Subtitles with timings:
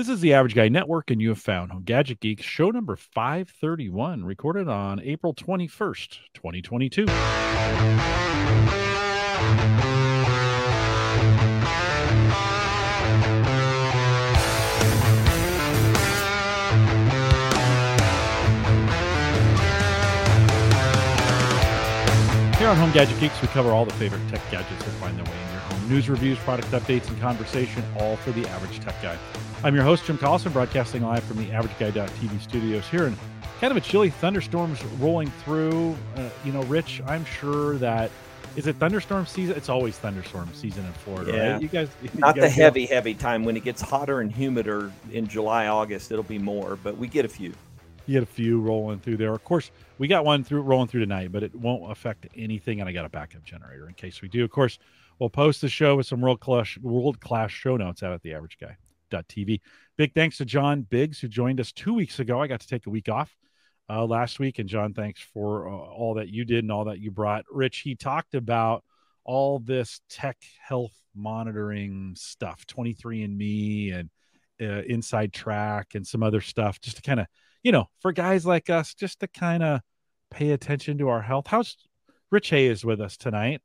[0.00, 2.96] This is the Average Guy Network, and you have found Home Gadget Geek, show number
[2.96, 7.04] 531, recorded on April 21st, 2022.
[22.56, 25.26] Here on Home Gadget Geeks, we cover all the favorite tech gadgets that find their
[25.26, 25.90] way in your home.
[25.90, 29.18] News, reviews, product updates, and conversation, all for the average tech guy.
[29.62, 33.16] I'm your host, Jim Collison, broadcasting live from the AverageGuy.tv studios here in
[33.60, 35.94] kind of a chilly thunderstorms rolling through.
[36.16, 38.10] Uh, you know, Rich, I'm sure that
[38.56, 39.54] is it thunderstorm season?
[39.56, 41.52] It's always thunderstorm season in Florida, yeah.
[41.52, 41.62] right?
[41.62, 44.90] You guys, you not guys the heavy, heavy time when it gets hotter and humider
[45.12, 46.10] in July, August.
[46.10, 47.52] It'll be more, but we get a few.
[48.06, 49.34] You get a few rolling through there.
[49.34, 52.80] Of course, we got one through rolling through tonight, but it won't affect anything.
[52.80, 54.42] And I got a backup generator in case we do.
[54.42, 54.78] Of course,
[55.18, 58.32] we'll post the show with some world class world class show notes out at the
[58.32, 58.78] average guy.
[59.10, 59.60] TV.
[59.96, 62.40] Big thanks to John Biggs who joined us two weeks ago.
[62.40, 63.36] I got to take a week off
[63.88, 67.00] uh, last week, and John, thanks for uh, all that you did and all that
[67.00, 67.44] you brought.
[67.50, 68.84] Rich, he talked about
[69.24, 74.10] all this tech health monitoring stuff, 23andMe and
[74.60, 77.26] uh, Inside Track and some other stuff, just to kind of
[77.62, 79.80] you know, for guys like us, just to kind of
[80.30, 81.46] pay attention to our health.
[81.46, 81.76] How's
[82.30, 83.60] Rich Hay is with us tonight,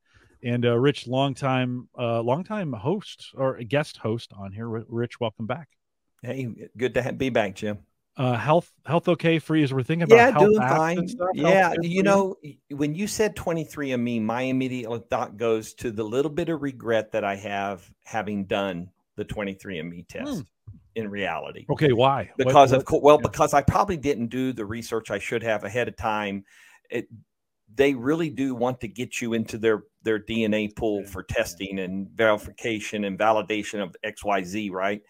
[0.46, 4.68] and uh, Rich, longtime, uh, longtime host or guest host on here.
[4.68, 5.68] Rich, welcome back.
[6.22, 7.78] Hey, good to be back, Jim.
[8.16, 9.64] Uh, health, health, okay you?
[9.64, 11.08] As we're thinking about yeah, doing fine.
[11.34, 12.36] Yeah, you know,
[12.70, 17.24] when you said 23andMe, my immediate thought goes to the little bit of regret that
[17.24, 20.30] I have having done the 23andMe test.
[20.30, 20.40] Hmm
[20.94, 21.66] in reality.
[21.68, 22.30] Okay, why?
[22.38, 23.28] Because what, what, of well, yeah.
[23.28, 26.46] because I probably didn't do the research I should have ahead of time.
[26.88, 27.06] It,
[27.74, 32.08] they really do want to get you into their their DNA pool for testing and
[32.10, 35.02] verification and validation of XYZ, right?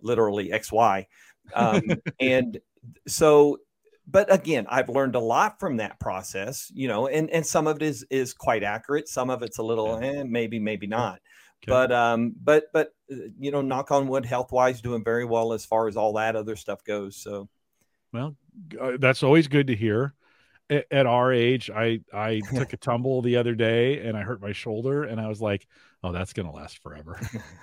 [0.00, 1.06] Literally XY.
[1.54, 1.82] Um,
[2.20, 2.58] and
[3.06, 3.58] so
[4.06, 7.76] but again, I've learned a lot from that process, you know, and and some of
[7.76, 11.20] it is is quite accurate, some of it's a little eh, maybe maybe not.
[11.62, 11.70] Okay.
[11.70, 15.52] But um, but but uh, you know, knock on wood, health wise, doing very well
[15.52, 17.16] as far as all that other stuff goes.
[17.16, 17.48] So,
[18.12, 18.36] well,
[18.78, 20.14] uh, that's always good to hear.
[20.70, 24.40] At, at our age, I I took a tumble the other day and I hurt
[24.40, 25.66] my shoulder, and I was like,
[26.04, 27.18] oh, that's going to last forever.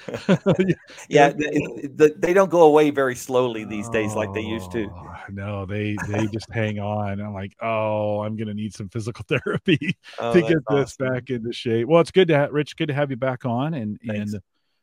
[1.09, 4.89] yeah, they, they, don't go away very slowly these days like they used to.
[4.93, 7.21] Oh, no, they they just hang on.
[7.21, 11.07] I'm like, oh, I'm going to need some physical therapy oh, to get this awesome.
[11.07, 11.87] back into shape.
[11.87, 12.75] Well, it's good to have Rich.
[12.77, 14.33] Good to have you back on, and Thanks.
[14.33, 14.41] and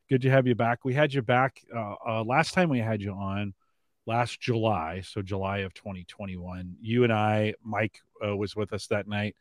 [0.09, 0.85] good to have you back.
[0.85, 3.55] We had you back uh, uh, last time we had you on
[4.09, 6.77] last July, so July of 2021.
[6.81, 9.37] You and I, Mike uh, was with us that night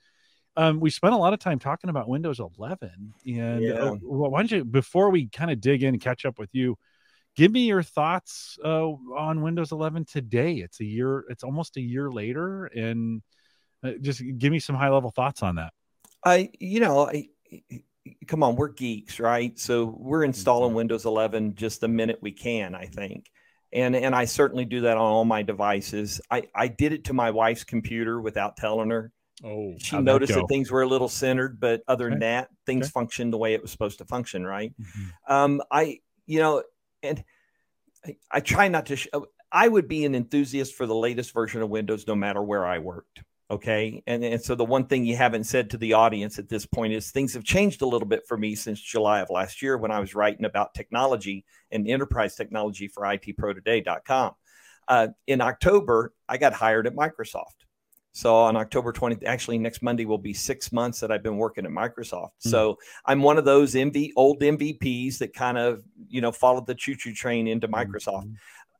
[0.57, 3.73] um, we spent a lot of time talking about Windows 11, and yeah.
[3.73, 6.75] uh, why don't you, before we kind of dig in and catch up with you,
[7.35, 10.56] give me your thoughts uh, on Windows 11 today.
[10.56, 13.22] It's a year, it's almost a year later, and
[13.83, 15.73] uh, just give me some high level thoughts on that.
[16.25, 17.29] I, you know, I,
[18.25, 19.57] come on, we're geeks, right?
[19.59, 20.73] So we're installing.
[20.73, 23.29] Windows 11 just the minute we can, I think.
[23.73, 26.22] And, and I certainly do that on all my devices.
[26.31, 29.11] I, I did it to my wife's computer without telling her
[29.44, 32.13] Oh, she noticed that, that, things were a little centered, but other okay.
[32.13, 32.91] than that, things okay.
[32.91, 34.73] functioned the way it was supposed to function, right?
[34.81, 35.33] Mm-hmm.
[35.33, 36.63] Um, I, you know,
[37.03, 37.23] and
[38.06, 38.95] I, I try not to.
[38.95, 39.07] Sh-
[39.51, 42.79] I would be an enthusiast for the latest version of Windows, no matter where I
[42.79, 43.22] worked.
[43.50, 46.66] Okay, and and so the one thing you haven't said to the audience at this
[46.66, 49.78] point is things have changed a little bit for me since July of last year
[49.78, 54.34] when I was writing about technology and enterprise technology for ITProToday.com.
[54.90, 57.63] Uh, in October, I got hired at Microsoft.
[58.12, 61.66] So on October 20th, actually next Monday will be six months that I've been working
[61.66, 62.31] at Microsoft.
[62.31, 62.50] Mm-hmm.
[62.50, 66.74] So I'm one of those MV old MVPs that kind of, you know, followed the
[66.74, 68.25] choo-choo train into Microsoft.
[68.25, 68.34] Mm-hmm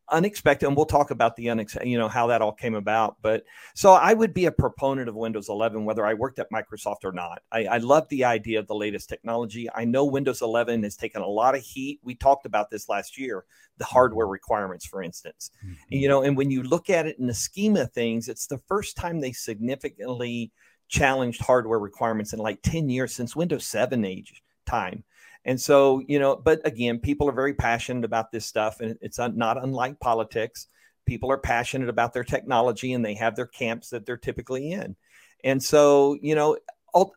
[0.10, 3.44] unexpected and we'll talk about the unexpected you know how that all came about but
[3.76, 7.12] so i would be a proponent of windows 11 whether i worked at microsoft or
[7.12, 7.42] not.
[7.52, 9.68] I, I love the idea of the latest technology.
[9.74, 12.00] I know windows 11 has taken a lot of heat.
[12.04, 13.46] We talked about this last year
[13.78, 15.52] the hardware requirements for instance.
[15.66, 15.74] Mm-hmm.
[15.90, 18.60] you know and when you look at it in the scheme of things it's the
[18.68, 20.52] first time they significantly
[20.88, 25.04] challenged hardware requirements in like 10 years since windows 7 age time
[25.48, 29.18] and so, you know, but again, people are very passionate about this stuff, and it's
[29.18, 30.68] not unlike politics.
[31.06, 34.98] People are passionate about their technology, and they have their camps that they're typically in.
[35.46, 36.58] And so, you know,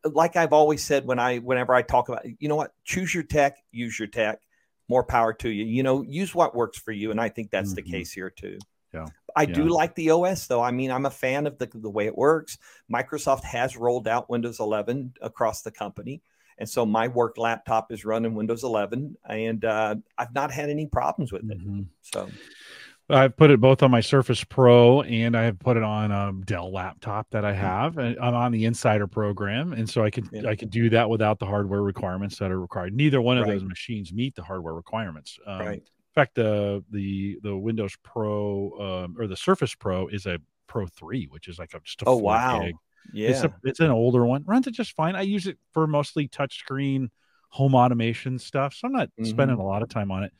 [0.04, 3.24] like I've always said when I, whenever I talk about, you know what, choose your
[3.24, 4.38] tech, use your tech.
[4.88, 5.64] More power to you.
[5.64, 7.84] You know, use what works for you, and I think that's mm-hmm.
[7.84, 8.58] the case here too.
[8.94, 9.06] Yeah.
[9.34, 9.54] I yeah.
[9.54, 10.62] do like the OS though.
[10.62, 12.58] I mean, I'm a fan of the, the way it works.
[12.92, 16.22] Microsoft has rolled out Windows 11 across the company.
[16.60, 20.86] And so my work laptop is running Windows 11, and uh, I've not had any
[20.86, 21.58] problems with it.
[21.58, 21.82] Mm-hmm.
[22.02, 22.28] So,
[23.08, 26.32] I've put it both on my Surface Pro and I have put it on a
[26.44, 27.60] Dell laptop that I mm-hmm.
[27.60, 27.98] have.
[27.98, 30.48] And I'm on the Insider program, and so I can yeah.
[30.48, 32.94] I can do that without the hardware requirements that are required.
[32.94, 33.54] Neither one of right.
[33.54, 35.38] those machines meet the hardware requirements.
[35.46, 35.78] Um, right.
[35.78, 40.86] In fact, the the the Windows Pro um, or the Surface Pro is a Pro
[40.86, 42.76] three, which is like a, just a oh wow, gig.
[43.12, 44.44] Yeah, it's, a, it's an older one.
[44.46, 45.16] Runs it just fine.
[45.16, 47.08] I use it for mostly touchscreen
[47.48, 49.24] home automation stuff, so I'm not mm-hmm.
[49.24, 50.32] spending a lot of time on it.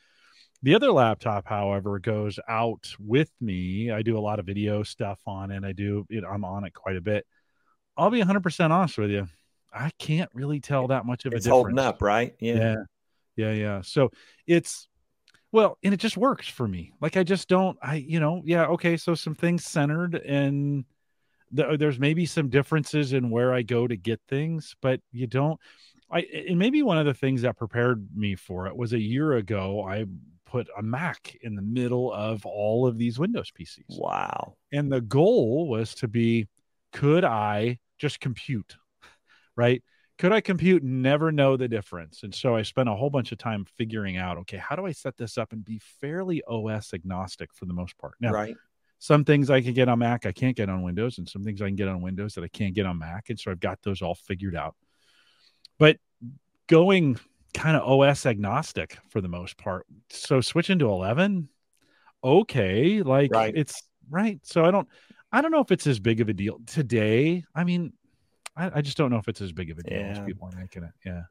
[0.63, 3.89] The other laptop, however, goes out with me.
[3.89, 5.63] I do a lot of video stuff on it.
[5.63, 7.25] I do, you know, I'm on it quite a bit.
[7.97, 9.27] I'll be 100% honest with you.
[9.73, 11.63] I can't really tell that much of it's a difference.
[11.63, 12.35] holding up, right?
[12.39, 12.55] Yeah.
[12.55, 12.75] yeah.
[13.35, 13.51] Yeah.
[13.53, 13.81] Yeah.
[13.81, 14.11] So
[14.45, 14.87] it's,
[15.51, 16.93] well, and it just works for me.
[17.01, 18.65] Like I just don't, I, you know, yeah.
[18.67, 18.97] Okay.
[18.97, 20.85] So some things centered and
[21.55, 25.27] th- uh, there's maybe some differences in where I go to get things, but you
[25.27, 25.59] don't,
[26.11, 29.33] I, and maybe one of the things that prepared me for it was a year
[29.33, 30.05] ago, I
[30.45, 33.97] put a Mac in the middle of all of these Windows PCs.
[33.97, 34.55] Wow.
[34.73, 36.47] And the goal was to be
[36.91, 38.75] could I just compute?
[39.55, 39.81] Right?
[40.17, 42.23] Could I compute and never know the difference?
[42.23, 44.91] And so I spent a whole bunch of time figuring out okay, how do I
[44.91, 48.15] set this up and be fairly OS agnostic for the most part?
[48.19, 48.55] Now, right.
[49.01, 51.59] Some things I can get on Mac, I can't get on Windows, and some things
[51.59, 53.31] I can get on Windows that I can't get on Mac.
[53.31, 54.75] And so I've got those all figured out.
[55.79, 55.97] But
[56.67, 57.19] going
[57.55, 59.87] kind of OS agnostic for the most part.
[60.11, 61.49] So switching to 11,
[62.23, 63.57] okay, like right.
[63.57, 64.39] it's right.
[64.43, 64.87] So I don't,
[65.31, 67.43] I don't know if it's as big of a deal today.
[67.55, 67.93] I mean,
[68.55, 70.11] I, I just don't know if it's as big of a deal yeah.
[70.11, 70.91] as people are making it.
[71.03, 71.23] Yeah.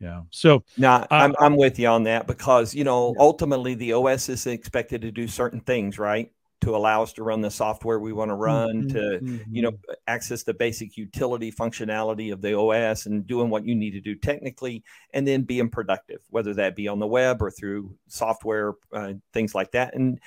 [0.00, 0.22] Yeah.
[0.30, 3.22] So now uh, I'm, I'm with you on that because, you know, yeah.
[3.22, 6.32] ultimately the OS is expected to do certain things, right?
[6.60, 9.54] To allow us to run the software we want to run mm-hmm, to mm-hmm.
[9.54, 9.92] you know mm-hmm.
[10.06, 14.14] access the basic utility functionality of the os and doing what you need to do
[14.14, 14.82] technically
[15.12, 19.54] and then being productive whether that be on the web or through software uh, things
[19.54, 20.20] like that and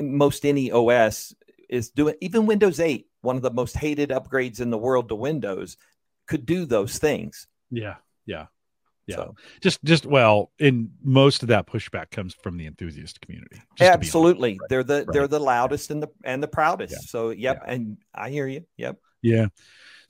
[0.00, 1.34] most any os
[1.68, 5.14] is doing even windows 8 one of the most hated upgrades in the world to
[5.14, 5.76] windows
[6.26, 8.46] could do those things yeah yeah
[9.08, 9.34] yeah so.
[9.60, 14.68] just just well in most of that pushback comes from the enthusiast community absolutely right.
[14.68, 15.06] they're the right.
[15.12, 16.98] they're the loudest and the and the proudest yeah.
[17.00, 17.72] so yep yeah.
[17.72, 19.46] and i hear you yep yeah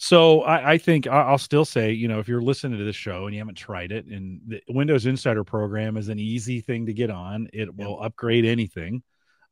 [0.00, 3.27] so I, I, think I'll still say, you know, if you're listening to this show
[3.27, 6.93] and you haven't tried it, and the Windows Insider program is an easy thing to
[6.93, 9.03] get on, it will upgrade anything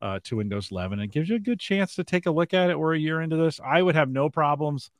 [0.00, 1.00] uh, to Windows 11.
[1.00, 2.78] It gives you a good chance to take a look at it.
[2.78, 3.58] We're a year into this.
[3.64, 4.90] I would have no problems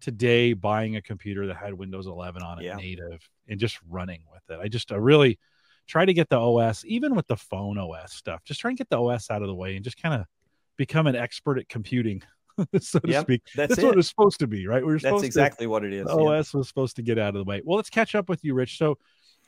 [0.00, 2.76] today buying a computer that had Windows 11 on it yeah.
[2.76, 4.60] native and just running with it.
[4.62, 5.38] I just I really
[5.86, 8.88] try to get the OS, even with the phone OS stuff, just try and get
[8.88, 10.24] the OS out of the way and just kind of
[10.76, 12.22] become an expert at computing,
[12.80, 13.42] so to yep, speak.
[13.54, 14.86] That's, that's what it's supposed to be, right?
[14.86, 16.06] We are that's exactly to, what it is.
[16.06, 17.60] the OS was supposed to get out of the way.
[17.64, 18.78] Well, let's catch up with you, Rich.
[18.78, 18.98] So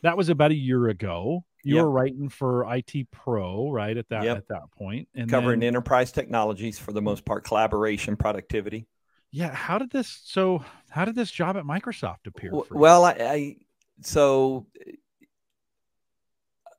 [0.03, 1.45] that was about a year ago.
[1.65, 1.85] You yep.
[1.85, 3.97] were writing for IT Pro, right?
[3.97, 4.37] At that yep.
[4.37, 8.89] at that point, and covering then, enterprise technologies for the most part, collaboration, productivity
[9.35, 13.57] yeah how did this so how did this job at microsoft appear well I, I,
[14.01, 14.67] so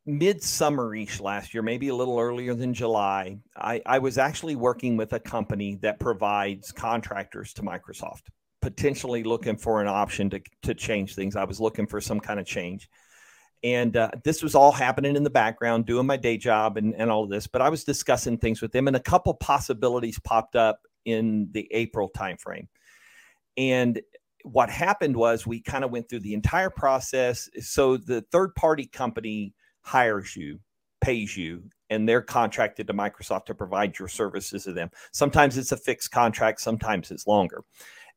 [0.05, 5.13] midsummer-ish last year maybe a little earlier than july I, I was actually working with
[5.13, 8.23] a company that provides contractors to microsoft
[8.61, 12.39] potentially looking for an option to, to change things i was looking for some kind
[12.39, 12.89] of change
[13.63, 17.09] and uh, this was all happening in the background doing my day job and, and
[17.09, 20.57] all of this but i was discussing things with them and a couple possibilities popped
[20.57, 22.67] up in the April timeframe.
[23.57, 24.01] And
[24.43, 27.49] what happened was we kind of went through the entire process.
[27.55, 30.59] Eh, so the third party company hires you,
[31.01, 34.89] pays you, and they're contracted to Microsoft to provide your services to them.
[35.11, 37.63] Sometimes it's a fixed contract, sometimes it's longer.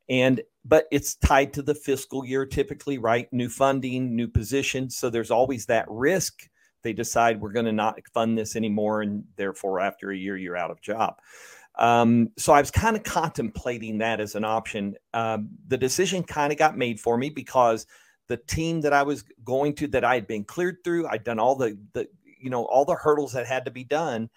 [0.09, 3.33] And but it's tied to the fiscal year typically, right?
[3.33, 4.97] New funding, new positions.
[4.97, 6.49] So there's always that risk.
[6.83, 10.56] They decide we're going to not fund this anymore, and therefore, after a year, you're
[10.56, 11.16] out of job.
[11.78, 14.97] Um, so I was kind of contemplating that as an option.
[15.12, 17.87] Um, the decision kind of got made for me because
[18.28, 21.38] the team that I was going to, that I had been cleared through, I'd done
[21.38, 22.09] all the, the,
[22.40, 24.30] you know, all the hurdles that had to be done.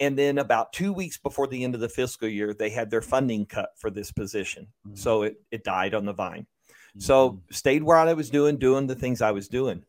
[0.00, 3.02] And then about two weeks before the end of the fiscal year, they had their
[3.02, 4.68] funding cut for this position.
[4.86, 4.96] Mm-hmm.
[4.96, 6.46] So it, it died on the vine.
[6.90, 7.00] Mm-hmm.
[7.00, 9.84] So stayed where I was doing, doing the things I was doing.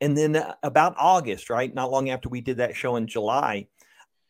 [0.00, 1.72] And then uh, about August, right?
[1.74, 3.66] Not long after we did that show in July,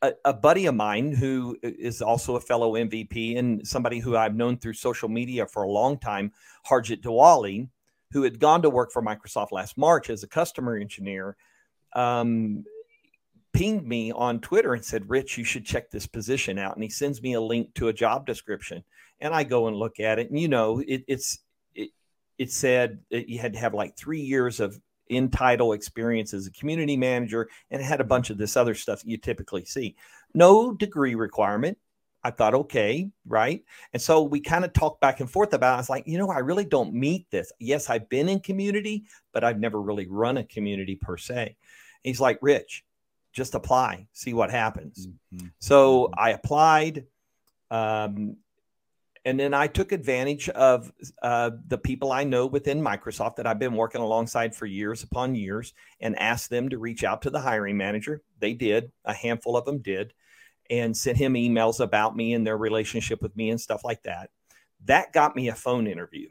[0.02, 4.35] a, a, buddy of mine who is also a fellow MVP and somebody who I've
[4.35, 6.32] known through social media for a long time,
[6.68, 7.68] Harjit Dhaliwal,
[8.11, 11.37] who had gone to work for Microsoft last March as a customer engineer,
[11.94, 12.64] um,
[13.52, 16.75] pinged me on Twitter and said, Rich, you should check this position out.
[16.75, 18.82] And he sends me a link to a job description.
[19.21, 20.30] And I go and look at it.
[20.30, 21.38] And, you know, it, it's,
[21.75, 21.90] it,
[22.38, 24.80] it said that you had to have like three years of
[25.12, 29.02] in title experience as a community manager and had a bunch of this other stuff
[29.04, 29.95] you typically see.
[30.35, 31.78] No degree requirement.
[32.25, 33.64] I thought, okay, right.
[33.92, 35.75] And so we kind of talked back and forth about it.
[35.75, 37.52] I was like, you know, I really don't meet this.
[37.59, 41.42] Yes, I've been in community, but I've never really run a community per se.
[41.42, 41.54] And
[42.02, 42.85] he's like, Rich,
[43.33, 45.09] just apply, see what happens.
[45.35, 45.49] Mm-hmm.
[45.59, 47.07] So I applied.
[47.71, 48.37] Um,
[49.24, 53.58] and then I took advantage of uh, the people I know within Microsoft that I've
[53.58, 57.40] been working alongside for years upon years and asked them to reach out to the
[57.40, 58.22] hiring manager.
[58.40, 60.12] They did, a handful of them did,
[60.68, 64.30] and sent him emails about me and their relationship with me and stuff like that.
[64.86, 66.28] That got me a phone interview.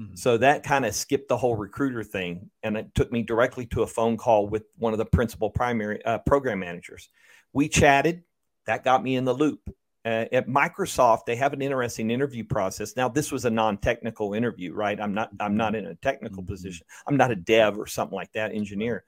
[0.00, 0.16] Mm-hmm.
[0.16, 2.50] So that kind of skipped the whole recruiter thing.
[2.62, 6.04] And it took me directly to a phone call with one of the principal primary
[6.04, 7.08] uh, program managers.
[7.52, 8.24] We chatted.
[8.66, 9.60] That got me in the loop
[10.06, 12.94] uh, at Microsoft, they have an interesting interview process.
[12.94, 15.00] Now, this was a non-technical interview, right?
[15.00, 16.52] I'm not I'm not in a technical mm-hmm.
[16.52, 16.86] position.
[17.08, 19.04] I'm not a dev or something like that, engineer.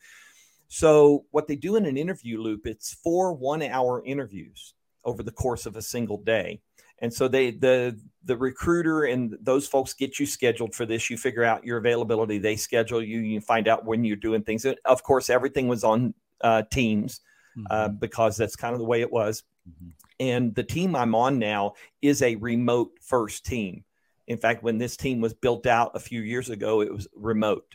[0.67, 4.75] So, what they do in an interview loop, it's four one-hour interviews
[5.05, 6.61] over the course of a single day.
[6.99, 11.09] And so they the the recruiter and those folks get you scheduled for this.
[11.09, 12.39] You figure out your availability.
[12.39, 13.21] They schedule you.
[13.21, 14.67] You find out when you're doing things.
[14.85, 17.21] Of course, everything was on uh, Teams
[17.57, 17.67] uh, mm-hmm.
[17.71, 19.45] uh, because that's kind of the way it was.
[19.69, 19.91] Mm-hmm.
[20.21, 23.85] And the team I'm on now is a remote first team.
[24.27, 27.75] In fact, when this team was built out a few years ago, it was remote.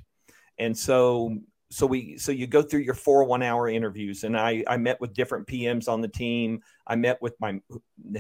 [0.60, 1.38] And so
[1.74, 5.02] so we so you go through your four one hour interviews and I, I met
[5.02, 6.62] with different pms on the team.
[6.86, 7.60] I met with my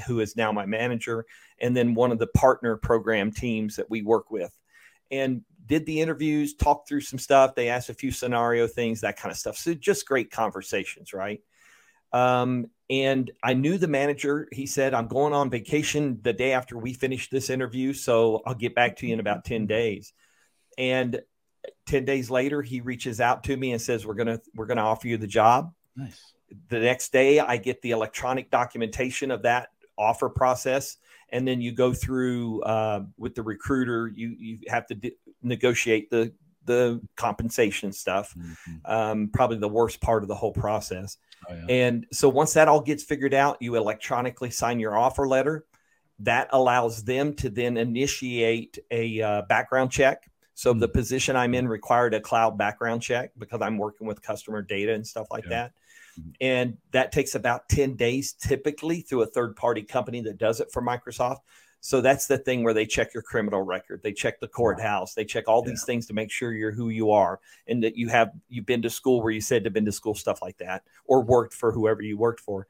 [0.07, 1.25] who is now my manager
[1.59, 4.57] and then one of the partner program teams that we work with.
[5.11, 7.53] And did the interviews talked through some stuff.
[7.53, 9.57] They asked a few scenario things that kind of stuff.
[9.57, 11.39] So just great conversations right
[12.13, 14.47] um, and I knew the manager.
[14.51, 17.93] He said, I'm going on vacation the day after we finish this interview.
[17.93, 20.13] So I'll get back to you in about 10 days.
[20.77, 21.21] And
[21.87, 25.07] 10 days later, he reaches out to me and says, We're gonna we're gonna offer
[25.07, 25.73] you the job.
[25.95, 26.33] Nice.
[26.69, 30.97] The next day I get the electronic documentation of that offer process.
[31.29, 36.11] And then you go through uh, with the recruiter, you you have to d- negotiate
[36.11, 36.33] the
[36.65, 38.35] the compensation stuff.
[38.37, 38.91] Mm-hmm.
[38.91, 41.17] Um, probably the worst part of the whole process.
[41.49, 41.65] Oh, yeah.
[41.69, 45.65] And so once that all gets figured out, you electronically sign your offer letter.
[46.19, 50.29] That allows them to then initiate a uh, background check.
[50.53, 50.79] So mm-hmm.
[50.79, 54.93] the position I'm in required a cloud background check because I'm working with customer data
[54.93, 55.49] and stuff like yeah.
[55.49, 55.71] that.
[56.19, 56.29] Mm-hmm.
[56.41, 60.71] And that takes about 10 days typically through a third party company that does it
[60.71, 61.39] for Microsoft.
[61.85, 65.25] So that's the thing where they check your criminal record, they check the courthouse, they
[65.25, 68.31] check all these things to make sure you're who you are and that you have
[68.47, 71.21] you've been to school where you said to been to school, stuff like that, or
[71.21, 72.67] worked for whoever you worked for.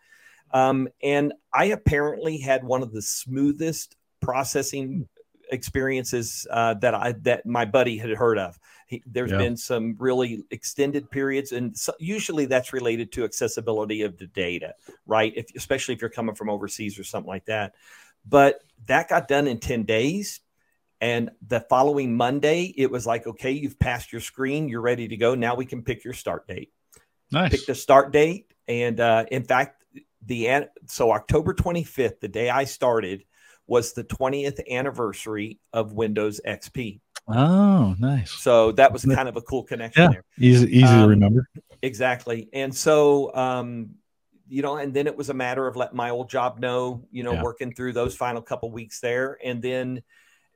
[0.52, 5.08] Um, and I apparently had one of the smoothest processing
[5.52, 8.58] experiences uh, that I that my buddy had heard of.
[8.88, 9.38] He, there's yeah.
[9.38, 14.74] been some really extended periods, and so, usually that's related to accessibility of the data,
[15.06, 15.34] right?
[15.36, 17.76] If especially if you're coming from overseas or something like that.
[18.28, 20.42] But that got done in 10 days.
[21.02, 25.18] And the following Monday, it was like, okay, you've passed your screen, you're ready to
[25.18, 25.36] go.
[25.36, 26.72] Now we can pick your start date.
[27.32, 27.52] Nice.
[27.52, 28.54] Pick the start date.
[28.68, 29.84] And uh, in fact,
[30.26, 33.26] the so October 25th, the day I started,
[33.68, 37.02] was the 20th anniversary of Windows XP.
[37.28, 38.32] Oh, nice.
[38.32, 40.24] So that was kind of a cool connection yeah, there.
[40.40, 41.50] Easy, easy um, to remember.
[41.82, 42.50] Exactly.
[42.54, 43.96] And so um,
[44.48, 47.24] you know, and then it was a matter of letting my old job know, you
[47.24, 47.44] know, yeah.
[47.44, 50.02] working through those final couple weeks there, and then,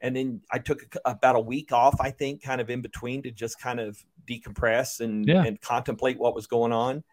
[0.01, 3.24] and then I took a, about a week off, I think, kind of in between
[3.24, 3.98] to just kind of
[4.29, 5.44] decompress and yeah.
[5.44, 7.03] and contemplate what was going on.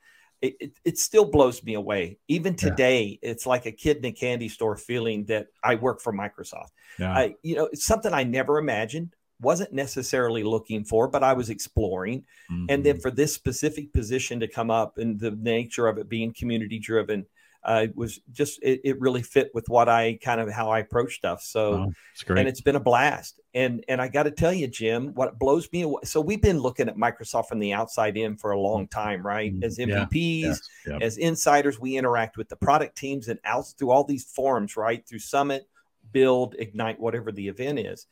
[0.43, 2.19] It, it, it, still blows me away.
[2.29, 3.31] Even today, yeah.
[3.31, 6.69] it's like a kid in a candy store feeling that I work for Microsoft.
[6.99, 7.15] Yeah.
[7.17, 11.51] I, you know, it's something I never imagined wasn't necessarily looking for, but I was
[11.51, 12.25] exploring.
[12.51, 12.67] Mm-hmm.
[12.69, 13.03] And then mm-hmm.
[13.03, 17.27] for this specific position to come up and the nature of it being community driven,
[17.65, 21.15] uh, was just it, it, really fit with what I kind of how I approach
[21.15, 21.43] stuff.
[21.43, 21.91] So,
[22.29, 23.41] oh, and it's been a blast.
[23.55, 26.03] And and I got to tell you, Jim, what blows me away.
[26.05, 29.51] So we've been looking at Microsoft from the outside in for a long time, right?
[29.51, 29.65] Mm-hmm.
[29.65, 30.49] As MVPs, yeah.
[30.49, 30.61] Yes.
[30.87, 31.03] Yep.
[31.03, 35.07] as insiders, we interact with the product teams and out through all these forums, right?
[35.09, 35.67] Through Summit,
[36.13, 38.07] Build, Ignite, whatever the event is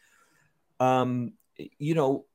[0.82, 1.34] um,
[1.78, 2.26] you know,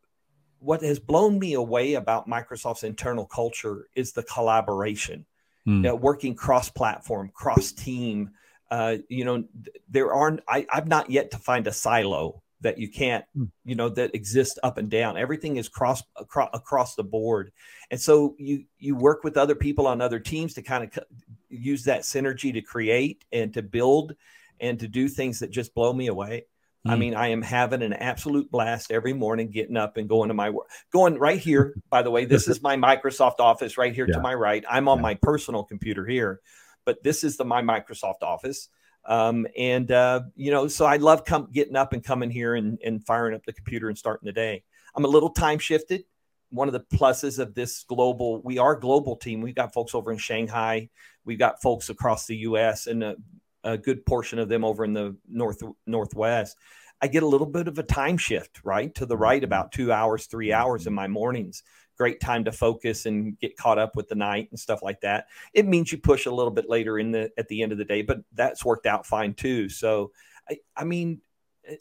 [0.60, 5.26] what has blown me away about Microsoft's internal culture is the collaboration,
[5.68, 5.76] mm.
[5.76, 8.32] you know, working cross-platform, cross-team.
[8.72, 9.44] Uh, you know,
[9.90, 10.40] there aren't.
[10.48, 13.50] I, I've not yet to find a silo that you can't, mm.
[13.66, 15.18] you know, that exists up and down.
[15.18, 17.52] Everything is cross across, across the board,
[17.92, 21.04] and so you you work with other people on other teams to kind of
[21.50, 24.16] use that synergy to create and to build
[24.60, 26.46] and to do things that just blow me away.
[26.90, 30.34] I mean, I am having an absolute blast every morning, getting up and going to
[30.34, 30.68] my work.
[30.92, 34.16] Going right here, by the way, this is my Microsoft Office right here yeah.
[34.16, 34.64] to my right.
[34.70, 35.04] I'm on yeah.
[35.04, 36.42] my personal computer here,
[36.86, 38.70] but this is the my Microsoft Office.
[39.06, 42.78] Um, and uh, you know, so I love come getting up and coming here and,
[42.84, 44.64] and firing up the computer and starting the day.
[44.96, 46.04] I'm a little time shifted.
[46.50, 49.42] One of the pluses of this global, we are global team.
[49.42, 50.90] We've got folks over in Shanghai.
[51.26, 52.88] We've got folks across the U.S.
[52.88, 53.16] and a,
[53.64, 56.58] a good portion of them over in the north northwest.
[57.02, 59.46] I get a little bit of a time shift, right to the right, mm-hmm.
[59.46, 60.96] about two hours, three hours in mm-hmm.
[60.96, 61.64] my mornings
[61.98, 65.26] great time to focus and get caught up with the night and stuff like that.
[65.54, 67.86] It means you push a little bit later in the at the end of the
[67.86, 69.68] day, but that's worked out fine too.
[69.68, 70.12] So
[70.50, 71.22] I, I mean,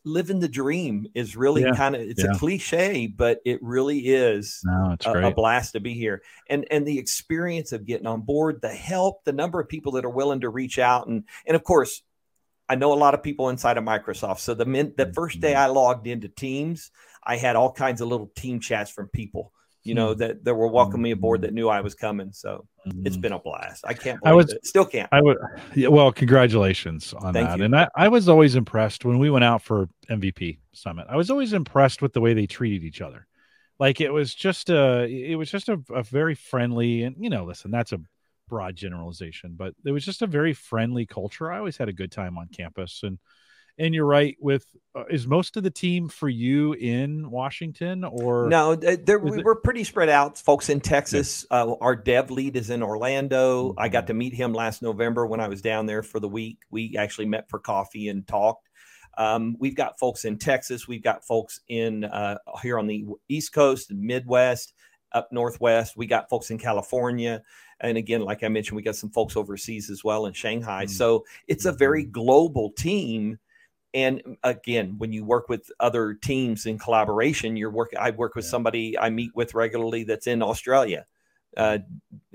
[0.05, 1.75] living the dream is really yeah.
[1.75, 2.33] kind of it's yeah.
[2.33, 6.23] a cliche, but it really is no, a, a, blast to be here.
[6.49, 10.05] And and the experience of getting on board, the help, the number of people that
[10.05, 12.03] are willing to reach out, and and of course,
[12.69, 14.41] I know a lot of people inside of Microsoft.
[14.41, 15.63] So the min, the first day mm-hmm.
[15.63, 16.91] I logged into Teams,
[17.23, 19.53] I had all kinds of little team chats from people
[19.87, 20.19] you know, hmm.
[20.19, 22.33] that, that were welcoming me aboard that knew I was coming.
[22.33, 23.07] So mm-hmm.
[23.07, 23.85] it's been a blast.
[23.87, 24.65] I can't I was, it.
[24.67, 25.09] Still can't.
[25.13, 25.37] I would,
[25.75, 27.59] yeah, well, congratulations on Thank that.
[27.59, 27.65] You.
[27.65, 31.07] And I, I was always impressed when we went out for MVP summit.
[31.09, 33.27] I was always impressed with the way they treated each other.
[33.79, 37.45] Like it was just a, it was just a, a very friendly and, you know,
[37.45, 38.01] listen, that's a
[38.49, 41.53] broad generalization, but it was just a very friendly culture.
[41.53, 43.19] I always had a good time on campus and,
[43.79, 44.37] and you're right.
[44.41, 48.75] With uh, is most of the team for you in Washington or no?
[48.75, 50.39] There, we, are pretty spread out.
[50.39, 51.45] Folks in Texas.
[51.51, 53.71] Uh, our dev lead is in Orlando.
[53.71, 53.81] Mm-hmm.
[53.81, 56.59] I got to meet him last November when I was down there for the week.
[56.71, 58.69] We actually met for coffee and talked.
[59.19, 60.87] Um, we've got folks in Texas.
[60.87, 64.75] We've got folks in uh, here on the East Coast Midwest,
[65.13, 65.97] up Northwest.
[65.97, 67.43] We got folks in California.
[67.81, 70.85] And again, like I mentioned, we got some folks overseas as well in Shanghai.
[70.85, 70.93] Mm-hmm.
[70.93, 72.13] So it's a very mm-hmm.
[72.13, 73.39] global team
[73.97, 78.37] and mm, again when you work with other teams in collaboration you're working i work
[78.37, 78.51] with yeah.
[78.51, 81.05] somebody i meet with regularly that's in australia
[81.57, 81.79] uh,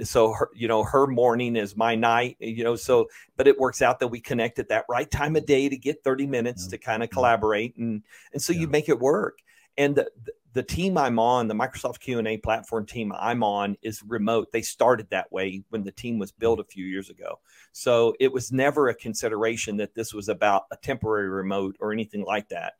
[0.03, 3.59] so her, you know her morning is my night eh, you know so but it
[3.59, 6.65] works out that we connect at that right time of day to get 30 minutes
[6.65, 6.71] yeah.
[6.71, 7.15] to kind of mm-hmm.
[7.15, 8.61] collaborate and and so yeah.
[8.61, 9.39] you make it work
[9.77, 14.51] and the, the team I'm on, the Microsoft Q&A platform team I'm on is remote.
[14.51, 17.39] They started that way when the team was built a few years ago.
[17.71, 22.23] So it was never a consideration that this was about a temporary remote or anything
[22.25, 22.73] like that.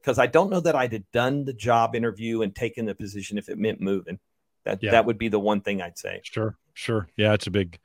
[0.00, 3.36] Because I don't know that I'd have done the job interview and taken the position
[3.36, 4.18] if it meant moving.
[4.64, 4.92] That yeah.
[4.92, 6.20] that would be the one thing I'd say.
[6.24, 7.08] Sure, sure.
[7.16, 7.78] Yeah, it's a big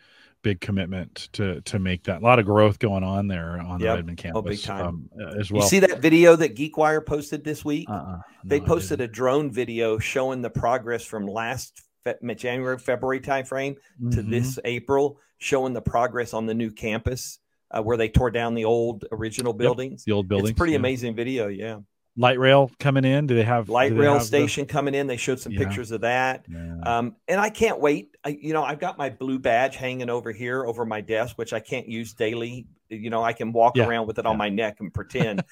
[0.43, 2.21] big commitment to to make that.
[2.21, 3.79] A lot of growth going on there on yep.
[3.79, 4.85] the Redmond campus oh, big time.
[4.85, 5.63] Um, as well.
[5.63, 7.89] You see that video that GeekWire posted this week?
[7.89, 8.17] Uh-uh.
[8.17, 13.75] No, they posted a drone video showing the progress from last fe- January February timeframe
[13.75, 14.11] mm-hmm.
[14.11, 17.39] to this April, showing the progress on the new campus
[17.71, 20.01] uh, where they tore down the old original buildings.
[20.01, 20.51] Yep, the old buildings.
[20.51, 20.79] It's pretty yeah.
[20.79, 21.47] amazing video.
[21.47, 21.79] Yeah
[22.15, 23.27] light rail coming in?
[23.27, 24.73] Do they have light rail have station the...
[24.73, 25.07] coming in?
[25.07, 25.59] They showed some yeah.
[25.59, 26.45] pictures of that.
[26.49, 26.79] Yeah.
[26.85, 28.15] Um, and I can't wait.
[28.23, 31.53] I, you know, I've got my blue badge hanging over here over my desk, which
[31.53, 32.67] I can't use daily.
[32.89, 33.87] You know, I can walk yeah.
[33.87, 35.43] around with it on my neck and pretend.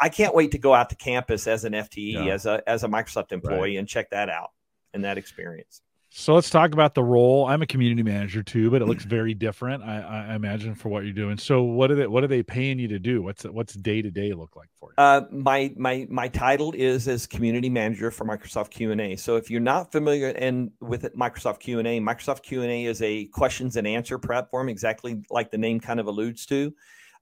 [0.00, 2.88] I can't wait to go out to campus as an FTE, as a as a
[2.88, 3.78] Microsoft employee, right.
[3.78, 4.50] and check that out
[4.92, 5.80] and that experience.
[6.14, 7.46] So let's talk about the role.
[7.46, 9.82] I'm a community manager too, but it looks very different.
[9.82, 11.38] I, I imagine for what you're doing.
[11.38, 13.22] So what are they what are they paying you to do?
[13.22, 15.02] What's what's day to day look like for you?
[15.02, 19.16] Uh, my my my title is as community manager for Microsoft Q and A.
[19.16, 22.70] So if you're not familiar and with it, Microsoft Q and A, Microsoft Q and
[22.70, 26.74] A is a questions and answer platform, exactly like the name kind of alludes to.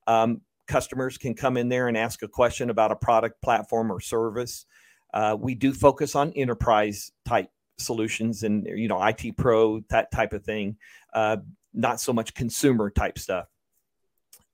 [0.09, 4.01] Um, customers can come in there and ask a question about a product, platform, or
[4.01, 4.67] service.
[5.15, 7.51] Uh, we do focus on enterprise type
[7.81, 10.77] solutions and you know IT pro that type of thing,
[11.13, 11.39] uh,
[11.73, 13.47] not so much consumer type stuff.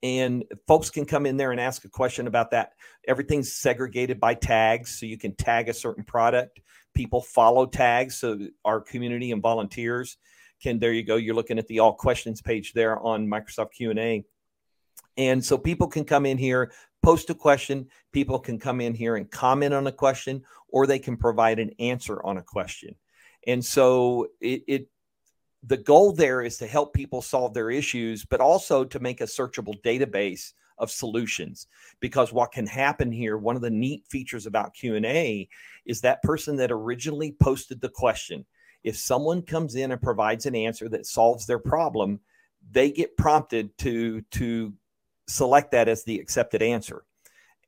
[0.03, 2.73] And folks can come in there and ask a question about that.
[3.09, 6.61] Everything's segregated by tags, so you can tag a certain product.
[6.95, 10.17] People follow tags, so our community and volunteers
[10.62, 10.79] can.
[10.79, 11.17] There you go.
[11.17, 14.25] You're looking at the all questions page there on Microsoft Q and A.
[15.17, 17.89] And so people can come in here, post a question.
[18.12, 21.71] People can come in here and comment on a question, or they can provide an
[21.79, 22.95] answer on a question.
[23.47, 24.89] And so it, it
[25.63, 29.25] the goal there is to help people solve their issues, but also to make a
[29.25, 31.67] searchable database of solutions.
[32.01, 35.49] Because what can happen here one of the neat features about q&a
[35.87, 38.45] is that person that originally posted the question
[38.85, 42.21] if someone comes in and provides an answer that solves their problem
[42.71, 44.73] they get prompted to to
[45.29, 47.05] select that as the accepted answer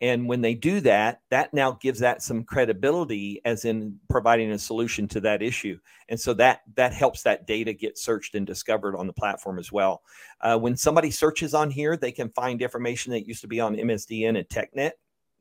[0.01, 4.59] and when they do that, that now gives that some credibility as in providing a
[4.59, 5.79] solution to that issue.
[6.09, 9.73] And so that that helps that data get searched and discovered on the platform as
[9.73, 10.03] well.
[10.41, 13.75] Uh, when somebody searches on here, they can find information that used to be on
[13.77, 14.93] MSDN and TechNet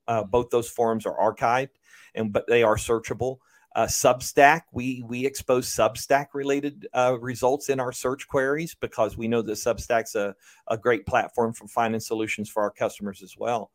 [0.08, 1.76] Uh, both those forums are archived,
[2.16, 3.38] and but they are searchable.
[3.76, 9.28] Uh, Substack, we we expose Substack related uh, results in our search queries because we
[9.28, 10.36] know that Substack's a,
[10.68, 13.70] a great platform for finding solutions for our customers as well.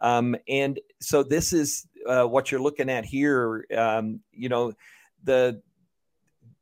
[0.00, 3.66] Um, and so this is uh, what you're looking at here.
[3.76, 4.72] Um, you know,
[5.24, 5.62] the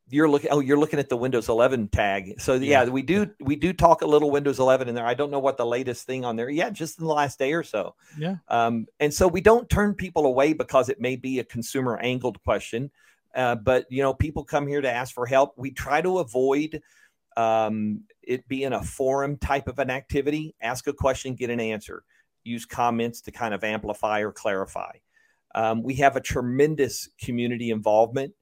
[0.08, 2.40] you're looking oh you're looking at the windows 11 tag.
[2.40, 5.06] So yeah, yeah, we do we do talk a little windows 11 in there.
[5.06, 7.52] I don't know what the latest thing on there yeah just in the last day
[7.52, 7.94] or so.
[8.16, 8.36] Yeah.
[8.48, 12.42] Um, and so we don't turn people away because it may be a consumer angled
[12.44, 12.90] question.
[13.34, 15.54] Uh, but you know people come here to ask for help.
[15.56, 16.80] We try to avoid
[17.36, 20.54] um, it being a forum type of an activity.
[20.60, 22.04] Ask a question get an answer
[22.46, 24.92] use comments to kind of amplify or clarify
[25.54, 28.34] um, we have a tremendous community involvement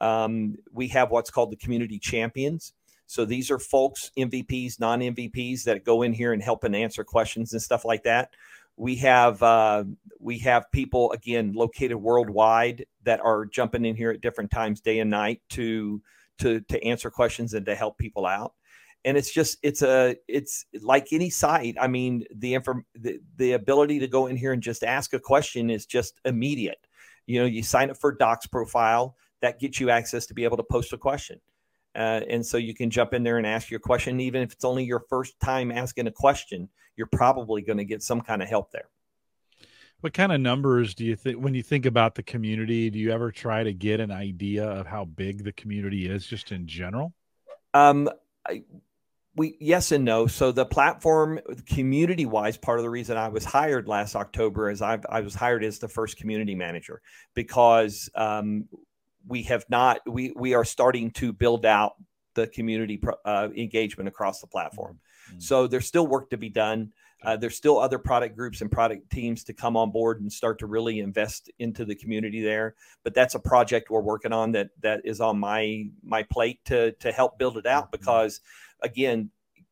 [0.00, 2.72] um, we have what's called the community champions.
[3.06, 7.04] So these are folks, MVPs, non MVPs, that go in here and help and answer
[7.04, 8.30] questions and stuff like that.
[8.76, 9.84] We have uh,
[10.20, 15.00] we have people again located worldwide that are jumping in here at different times, day
[15.00, 16.02] and night, to
[16.38, 18.52] to to answer questions and to help people out.
[19.04, 21.76] And it's just it's a it's like any site.
[21.80, 25.20] I mean, the inform the, the ability to go in here and just ask a
[25.20, 26.84] question is just immediate.
[27.26, 30.56] You know, you sign up for Docs profile that gets you access to be able
[30.56, 31.40] to post a question.
[31.94, 34.20] Uh, and so you can jump in there and ask your question.
[34.20, 38.02] Even if it's only your first time asking a question, you're probably going to get
[38.02, 38.88] some kind of help there.
[40.00, 42.88] What kind of numbers do you think when you think about the community?
[42.88, 46.52] Do you ever try to get an idea of how big the community is, just
[46.52, 47.14] in general?
[47.74, 48.08] Um,
[48.46, 48.62] I,
[49.38, 50.26] we yes and no.
[50.26, 54.82] So the platform, community wise, part of the reason I was hired last October is
[54.82, 57.00] I, I was hired as the first community manager
[57.34, 58.68] because um,
[59.26, 61.92] we have not we we are starting to build out
[62.34, 64.98] the community uh, engagement across the platform.
[65.28, 65.40] Mm-hmm.
[65.40, 66.92] So there's still work to be done.
[67.24, 70.60] Uh, there's still other product groups and product teams to come on board and start
[70.60, 72.76] to really invest into the community there.
[73.02, 76.92] But that's a project we're working on that that is on my my plate to
[76.92, 77.98] to help build it out mm-hmm.
[77.98, 78.40] because
[78.82, 79.30] again,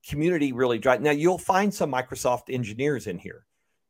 [0.09, 1.01] community really drive.
[1.01, 3.47] Now you'll find some Microsoft engineers in here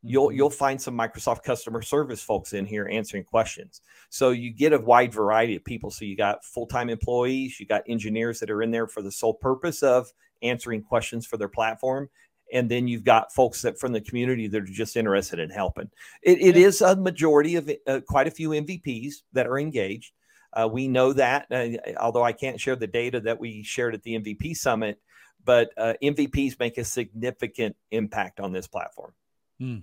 [0.07, 0.37] you'll mm-hmm.
[0.37, 3.83] you'll find some Microsoft customer service folks in here answering questions.
[4.09, 5.91] So you get a wide variety of people.
[5.91, 9.35] So you got full-time employees, you got engineers that are in there for the sole
[9.35, 10.07] purpose of
[10.43, 12.09] answering questions for their platform.
[12.53, 15.91] And then you've got folks that from the community that are just interested in helping.
[16.23, 20.13] It, it is a majority of uh, quite a few MVPs that are engaged.
[20.53, 24.03] Uh, we know that, uh, although I can't share the data that we shared at
[24.03, 24.99] the MVP summit,
[25.45, 29.13] but uh, MVPs make a significant impact on this platform.
[29.59, 29.79] Hmm.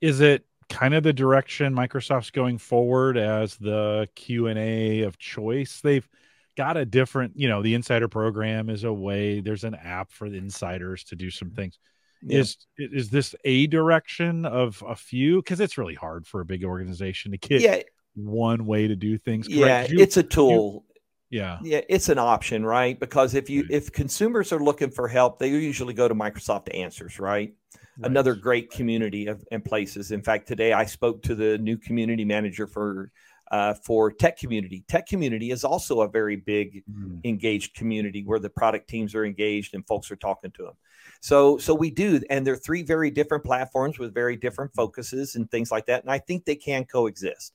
[0.00, 5.18] Is it kind of the direction Microsoft's going forward as the Q and A of
[5.18, 5.80] choice?
[5.80, 6.08] They've
[6.56, 9.40] got a different, you know, the insider program is a way.
[9.40, 11.78] There's an app for the insiders to do some things.
[12.22, 12.40] Yeah.
[12.40, 15.36] Is is this a direction of a few?
[15.36, 17.82] Because it's really hard for a big organization to get yeah.
[18.16, 19.46] One way to do things.
[19.46, 19.90] Correct?
[19.90, 20.72] Yeah, you, it's a tool.
[20.74, 20.82] You,
[21.28, 25.40] yeah yeah it's an option right because if you if consumers are looking for help
[25.40, 27.52] they usually go to microsoft answers right
[27.98, 28.10] right.
[28.10, 30.10] another great community of and places.
[30.10, 33.10] In fact, today I spoke to the new community manager for
[33.50, 34.84] uh, for tech community.
[34.88, 37.20] Tech community is also a very big mm.
[37.24, 40.74] engaged community where the product teams are engaged and folks are talking to them.
[41.20, 45.50] So so we do, and they're three very different platforms with very different focuses and
[45.50, 46.02] things like that.
[46.02, 47.52] And I think they can coexist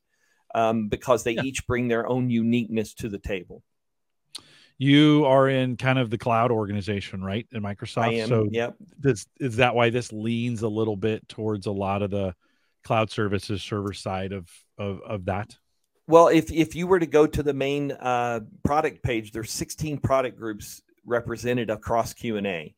[0.55, 1.43] um, because they yeah.
[1.43, 3.63] each bring their own uniqueness to the table
[4.81, 7.45] you are in kind of the cloud organization, right?
[7.51, 8.01] In Microsoft.
[8.01, 8.75] I am, so yep.
[8.97, 12.33] This, is that why this leans a little bit towards a lot of the
[12.83, 15.55] cloud services server side of of, of that?
[16.07, 19.99] Well, if if you were to go to the main uh, product page, there's 16
[19.99, 22.73] product groups represented across Q and A.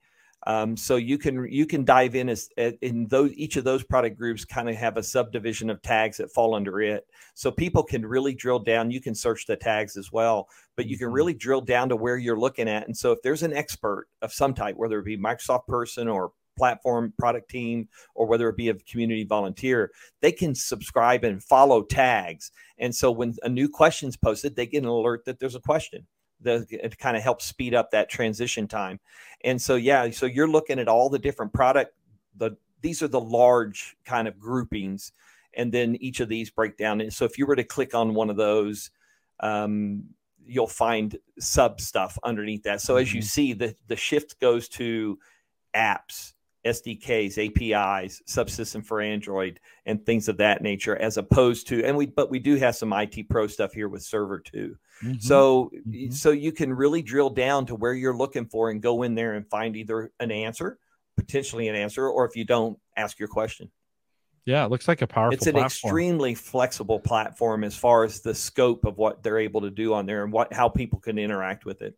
[0.45, 4.17] Um, so you can you can dive in as in those each of those product
[4.17, 7.07] groups kind of have a subdivision of tags that fall under it.
[7.33, 8.91] So people can really drill down.
[8.91, 11.15] You can search the tags as well, but you can mm-hmm.
[11.15, 12.87] really drill down to where you're looking at.
[12.87, 16.31] And so if there's an expert of some type, whether it be Microsoft person or
[16.57, 21.81] platform product team or whether it be a community volunteer they can subscribe and follow
[21.81, 25.59] tags and so when a new question's posted they get an alert that there's a
[25.59, 26.05] question
[26.43, 28.99] the, it kind of helps speed up that transition time.
[29.43, 31.93] And so, yeah, so you're looking at all the different product,
[32.35, 35.11] the, these are the large kind of groupings.
[35.55, 37.01] And then each of these break down.
[37.01, 38.89] And so if you were to click on one of those,
[39.39, 40.05] um,
[40.45, 42.81] you'll find sub stuff underneath that.
[42.81, 43.01] So mm-hmm.
[43.01, 43.25] as you mm-hmm.
[43.25, 45.19] see, the, the shift goes to
[45.75, 46.33] apps,
[46.65, 52.05] SDKs, APIs, subsystem for Android, and things of that nature, as opposed to, and we,
[52.05, 54.77] but we do have some IT Pro stuff here with server too.
[55.01, 55.19] Mm-hmm.
[55.19, 56.11] So, mm-hmm.
[56.11, 59.33] so you can really drill down to where you're looking for and go in there
[59.33, 60.77] and find either an answer,
[61.17, 63.71] potentially an answer, or if you don't, ask your question.
[64.45, 65.33] Yeah, it looks like a powerful.
[65.33, 65.89] It's an platform.
[65.89, 70.05] extremely flexible platform as far as the scope of what they're able to do on
[70.05, 71.95] there and what how people can interact with it.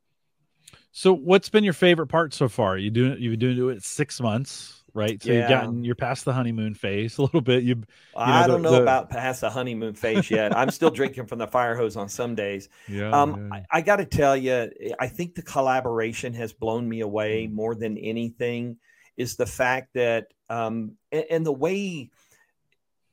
[0.92, 2.78] So, what's been your favorite part so far?
[2.78, 5.22] You doing you've been doing it six months, right?
[5.22, 5.40] So Yeah.
[5.42, 7.64] you've gotten you're past the honeymoon phase a little bit.
[7.64, 7.84] You,
[8.16, 10.56] I the- don't know the- about past the honeymoon phase yet.
[10.58, 12.70] I'm still drinking from the fire hose on some days.
[12.88, 13.58] yeah, Um, yeah.
[13.72, 17.04] I, I got to tell you, I think the collaboration has blown me Mm.
[17.04, 18.78] away more than anything.
[19.18, 22.10] Is the fact that um, and, and the way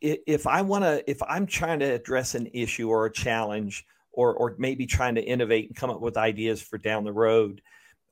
[0.01, 4.35] if I want to, if I'm trying to address an issue or a challenge, or
[4.35, 7.63] or maybe trying to innovate and come up with ideas for down the road,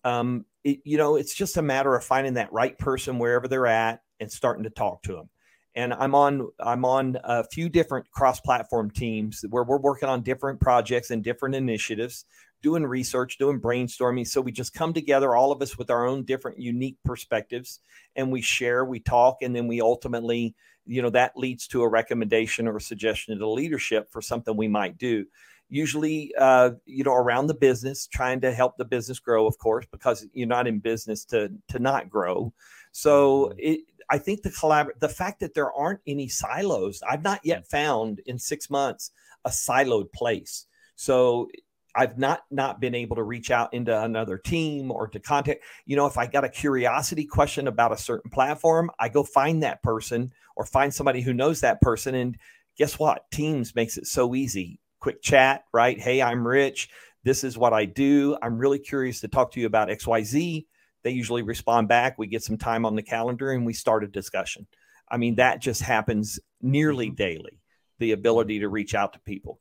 [0.04, 3.66] um, it, you know, it's just a matter of finding that right person wherever they're
[3.66, 5.28] at and starting to talk to them.
[5.74, 10.60] And I'm on I'm on a few different cross-platform teams where we're working on different
[10.60, 12.24] projects and different initiatives,
[12.60, 14.26] doing research, doing brainstorming.
[14.26, 17.78] So we just come together, all of us with our own different unique perspectives,
[18.16, 21.88] and we share, we talk, and then we ultimately, you know, that leads to a
[21.88, 25.24] recommendation or a suggestion to the leadership for something we might do
[25.70, 29.86] usually uh, you know around the business trying to help the business grow of course
[29.90, 32.52] because you're not in business to to not grow.
[32.92, 33.80] So it,
[34.10, 38.20] i think the collab the fact that there aren't any silos i've not yet found
[38.26, 39.12] in six months
[39.44, 40.66] a siloed place.
[40.96, 41.48] So
[41.94, 45.96] i've not not been able to reach out into another team or to contact you
[45.96, 49.82] know if i got a curiosity question about a certain platform i go find that
[49.82, 52.36] person or find somebody who knows that person and
[52.80, 53.30] guess what?
[53.30, 55.98] Teams makes it so easy quick chat, right?
[55.98, 56.90] Hey, I'm Rich.
[57.24, 58.36] This is what I do.
[58.42, 60.66] I'm really curious to talk to you about XYZ.
[61.02, 62.18] They usually respond back.
[62.18, 64.66] We get some time on the calendar and we start a discussion.
[65.10, 67.16] I mean, that just happens nearly mm-hmm.
[67.16, 67.60] daily,
[67.98, 69.58] the ability to reach out to people.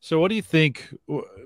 [0.00, 0.94] So, what do you think?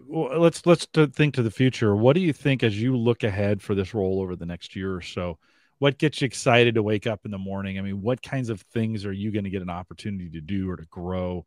[0.08, 1.96] Let's let's think to the future.
[1.96, 4.94] What do you think as you look ahead for this role over the next year
[4.94, 5.38] or so?
[5.78, 7.78] What gets you excited to wake up in the morning?
[7.78, 10.70] I mean, what kinds of things are you going to get an opportunity to do
[10.70, 11.46] or to grow,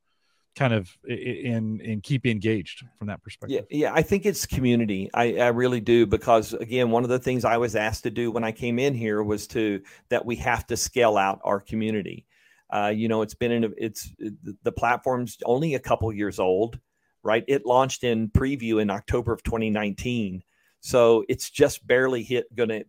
[0.56, 3.66] kind of and and keep engaged from that perspective?
[3.70, 5.10] yeah, yeah, I think it's community.
[5.14, 8.32] I, I really do because again, one of the things I was asked to do
[8.32, 12.26] when I came in here was to that we have to scale out our community.
[12.74, 16.40] Uh, you know, it's been in a, it's the- the platform's only a couple years
[16.40, 16.80] old,
[17.24, 17.44] right?
[17.48, 20.42] It launched in preview in October of 2019,
[20.80, 22.84] so it's just barely hit gonna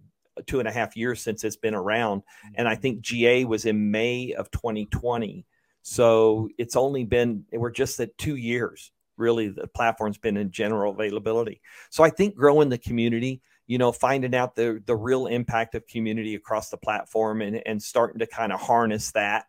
[0.46, 2.22] two and a half years since it's been around,
[2.54, 5.46] and I think GA was in May of 2020.
[5.88, 10.92] So it's only been we're just at two years really the platform's been in general
[10.92, 11.62] availability.
[11.90, 15.86] So I think growing the community, you know, finding out the the real impact of
[15.86, 19.46] community across the platform and and starting to kind of harness that.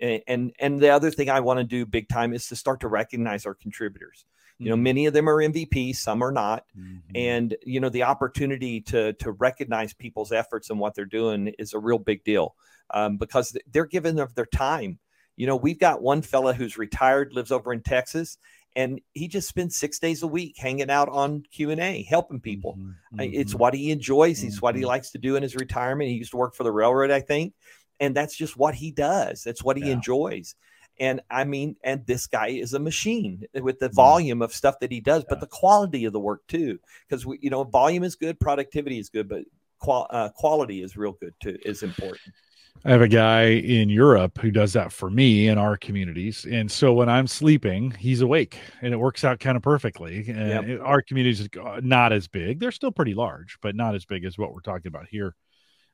[0.00, 2.80] And and, and the other thing I want to do big time is to start
[2.80, 4.26] to recognize our contributors.
[4.58, 4.82] You know, Mhm.
[4.82, 6.66] many of them are MVPs, some are not.
[6.78, 7.00] Mhm.
[7.14, 11.72] And you know, the opportunity to to recognize people's efforts and what they're doing is
[11.72, 12.54] a real big deal
[12.90, 14.98] um, because they're giving of their time.
[15.40, 18.36] You know, we've got one fella who's retired, lives over in Texas,
[18.76, 22.40] and he just spends six days a week hanging out on Q and A, helping
[22.40, 22.76] people.
[23.14, 23.32] Mhm.
[23.32, 23.58] It's Mhm.
[23.58, 24.44] what he enjoys.
[24.44, 26.10] It's what he likes to do in his retirement.
[26.10, 27.54] He used to work for the railroad, I think,
[28.00, 29.42] and that's just what he does.
[29.42, 29.94] That's what he Yeah.
[29.94, 30.56] enjoys.
[30.98, 33.94] And I mean, and this guy is a machine with the Mhm.
[33.94, 36.80] volume of stuff that he does, but the quality of the work too.
[37.08, 39.44] Because you know, volume is good, productivity is good, but
[39.78, 41.58] qual- uh, quality is real good too.
[41.64, 42.34] Is important.
[42.84, 46.46] I have a guy in Europe who does that for me in our communities.
[46.50, 50.24] And so when I'm sleeping, he's awake and it works out kind of perfectly.
[50.30, 50.64] And Yep.
[50.64, 52.58] it- our communities are not as big.
[52.58, 55.34] They're still pretty large, but not as big as what we're talking about here.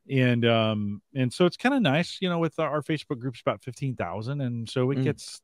[0.09, 3.41] And um and so it's kind of nice, you know, with our, our Facebook group's
[3.41, 5.05] about 15,000 and so it Mm.
[5.05, 5.41] gets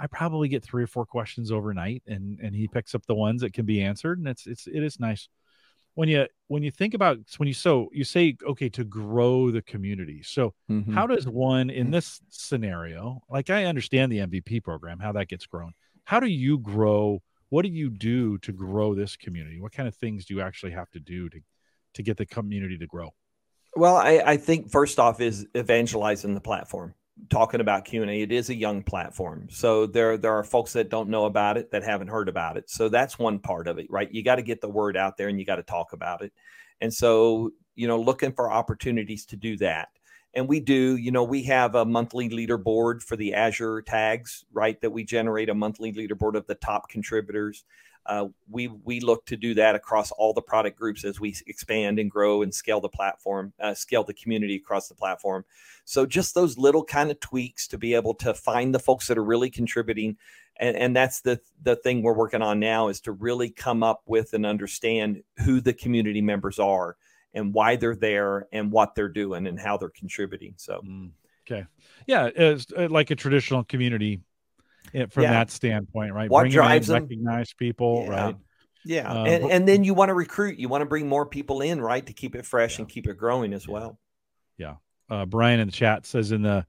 [0.00, 3.42] I probably get three or four questions overnight and and he picks up the ones
[3.42, 5.28] that can be answered and it's it's it is nice
[5.94, 9.62] when you when you think about when you so you say okay to grow the
[9.62, 10.22] community.
[10.22, 10.94] So Mm-hmm.
[10.94, 11.92] how does one in Mm.
[11.92, 15.72] this scenario like i understand the mvp program how that gets grown.
[16.04, 19.60] How do you grow what do you do to grow this community?
[19.60, 21.40] What kind of things do you actually have to do to
[21.94, 23.10] to get the community to grow?
[23.76, 26.94] Well, I, I think first off is evangelizing the platform,
[27.30, 28.22] talking about Q and A.
[28.22, 31.70] It is a young platform, so there there are folks that don't know about it
[31.70, 32.70] that haven't heard about it.
[32.70, 34.12] So that's one part of it, right?
[34.12, 36.32] You got to get the word out there and you got to talk about it.
[36.80, 39.88] And so you know, looking for opportunities to do that.
[40.34, 44.80] And we do, you know, we have a monthly leaderboard for the Azure tags, right?
[44.80, 47.64] That we generate a monthly leaderboard of the top contributors.
[48.04, 51.98] Uh, we we look to do that across all the product groups as we expand
[51.98, 55.44] and grow and scale the platform, uh, scale the community across the platform.
[55.84, 59.18] So just those little kind of tweaks to be able to find the folks that
[59.18, 60.16] are really contributing,
[60.56, 64.02] and, and that's the the thing we're working on now is to really come up
[64.06, 66.96] with and understand who the community members are
[67.34, 70.54] and why they're there and what they're doing and how they're contributing.
[70.56, 70.80] So
[71.50, 71.66] Okay.
[72.06, 74.20] Yeah, it's uh, like a traditional community
[74.94, 75.32] eh, from yeah.
[75.32, 76.30] that standpoint, right?
[76.30, 78.10] What Bring drives them, recognize people, yeah.
[78.10, 78.36] right?
[78.84, 81.60] Yeah, uh, and and then you want to recruit, you want to bring more people
[81.60, 82.82] in, right, to keep it fresh yeah.
[82.82, 83.98] and keep it growing as well.
[84.58, 84.74] Yeah.
[85.08, 86.66] Uh, Brian in the chat says in the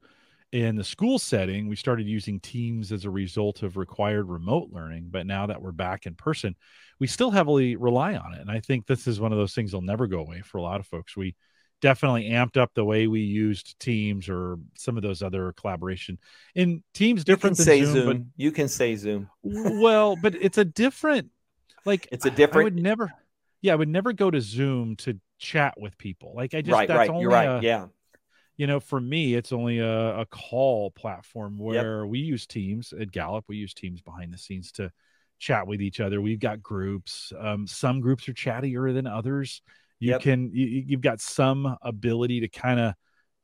[0.52, 5.08] in the school setting, we started using Teams as a result of required remote learning,
[5.10, 6.54] but now that we're back in person,
[7.00, 8.40] we still heavily rely on it.
[8.40, 10.62] And I think this is one of those things that'll never go away for a
[10.62, 11.16] lot of folks.
[11.16, 11.34] We
[11.80, 16.18] definitely amped up the way we used Teams or some of those other collaboration.
[16.54, 18.06] In Teams, different you can say Zoom, Zoom.
[18.06, 19.28] But, you can say Zoom.
[19.42, 21.30] well, but it's a different,
[21.84, 22.62] like it's a different.
[22.62, 23.12] I would never,
[23.60, 26.32] yeah, I would never go to Zoom to chat with people.
[26.34, 27.20] Like I just right, right.
[27.20, 27.58] You're right.
[27.58, 27.86] A, yeah.
[28.56, 32.10] You know, for me, it's only a, a call platform where yep.
[32.10, 33.44] we use Teams at Gallup.
[33.48, 34.92] We use Teams behind the scenes to
[35.40, 36.20] chat with each other.
[36.20, 37.32] We've got groups.
[37.38, 39.60] Um, some groups are chattier than others
[40.00, 40.20] you yep.
[40.20, 42.94] can you, you've got some ability to kind of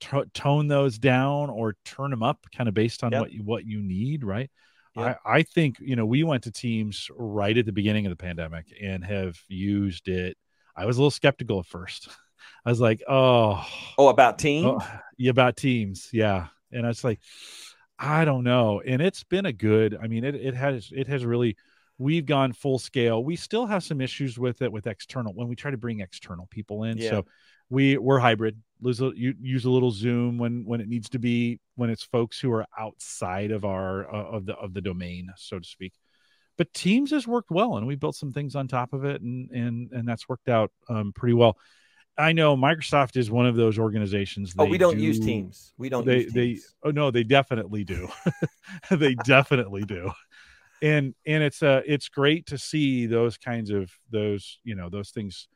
[0.00, 3.20] t- tone those down or turn them up kind of based on yep.
[3.20, 4.50] what you what you need right?
[4.96, 5.20] Yep.
[5.24, 8.16] I, I think you know we went to teams right at the beginning of the
[8.16, 10.36] pandemic and have used it.
[10.76, 12.08] I was a little skeptical at first.
[12.64, 13.64] I was like oh.
[13.96, 14.66] Oh about teams?
[14.66, 16.46] Oh, yeah about teams yeah.
[16.72, 17.20] And i was like
[17.98, 18.80] i don't know.
[18.84, 21.56] And it's been a good i mean it, it has it has really
[22.00, 25.54] we've gone full scale we still have some issues with it with external when we
[25.54, 27.10] try to bring external people in yeah.
[27.10, 27.26] so
[27.68, 31.60] we we're hybrid use a, use a little zoom when when it needs to be
[31.76, 35.58] when it's folks who are outside of our uh, of the of the domain so
[35.58, 35.92] to speak
[36.56, 39.50] but teams has worked well and we built some things on top of it and
[39.50, 41.56] and and that's worked out um, pretty well
[42.18, 44.52] I know Microsoft is one of those organizations.
[44.58, 45.72] Oh, we don't do, use Teams.
[45.78, 46.04] We don't.
[46.04, 48.10] They they oh no, they definitely do.
[48.90, 50.10] they definitely do
[50.82, 55.10] and and it's uh it's great to see those kinds of those you know those
[55.10, 55.48] things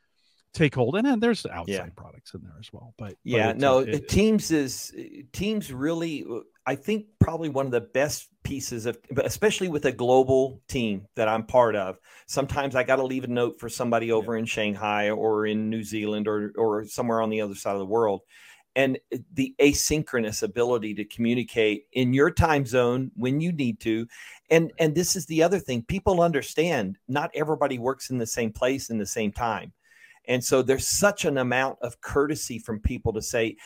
[0.53, 1.87] take hold and then there's outside yeah.
[1.97, 4.95] products in there as well but yeah but no it, teams is
[5.33, 6.25] teams really
[6.65, 11.27] i think probably one of the best pieces of especially with a global team that
[11.27, 11.97] i'm part of
[12.29, 14.41] sometimes i got to leave a note for somebody over yeah.
[14.41, 17.85] in shanghai or in new zealand or or somewhere on the other side of the
[17.85, 18.21] world
[18.77, 18.99] and
[19.35, 24.07] the asynchronous ability to communicate in your time zone when you need to.
[24.51, 28.53] And and this is the other thing people understand not everybody works in the same
[28.53, 29.73] place in the same time.
[30.27, 33.57] And so there's such an amount of courtesy from people to say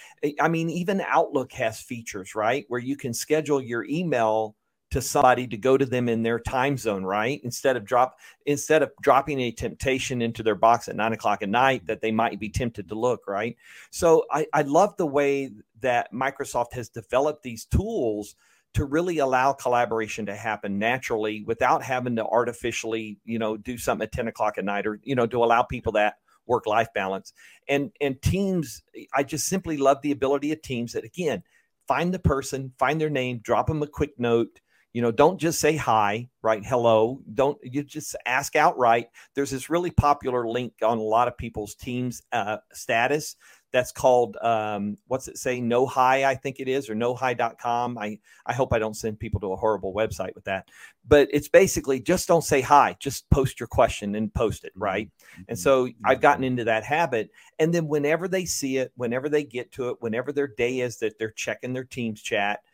[0.41, 4.57] i mean even outlook has features right where you can schedule your email
[4.91, 7.41] to somebody to go to them in their time zone, right?
[7.45, 11.49] Instead of drop instead of dropping a temptation into their box at nine o'clock at
[11.49, 13.57] night that they might be tempted to look, right?
[13.91, 18.35] So I, I love the way that Microsoft has developed these tools
[18.75, 24.05] to really allow collaboration to happen naturally without having to artificially, you know, do something
[24.05, 27.33] at 10 o'clock at night or, you know, to allow people that work life balance.
[27.69, 28.83] And and teams,
[29.15, 31.43] I just simply love the ability of teams that again
[31.87, 34.61] find the person, find their name, drop them a quick note
[34.99, 37.21] you know don't just say hi right hello.
[37.33, 39.11] Don't you just ask outright.
[39.37, 43.37] There's this really popular link on a lot of people's teams uh, status
[43.71, 45.61] that's called um, what's it say?
[45.61, 49.21] No hi i think it is or no hi.com i i hope i don't send
[49.21, 50.67] people to a horrible website with that.
[51.07, 55.07] But it's basically just don't say hi just post your question and post it right?
[55.07, 55.43] Mm-hmm.
[55.47, 57.31] and so i've gotten into that habit.
[57.61, 60.97] And then whenever they see it whenever they get to it whenever their day is
[60.99, 62.65] that they're checking their teams chat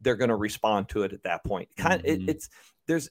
[0.00, 1.68] they're going to respond to it at that point.
[1.76, 2.22] Kind mm-hmm.
[2.22, 2.48] it, it's
[2.86, 3.10] there's,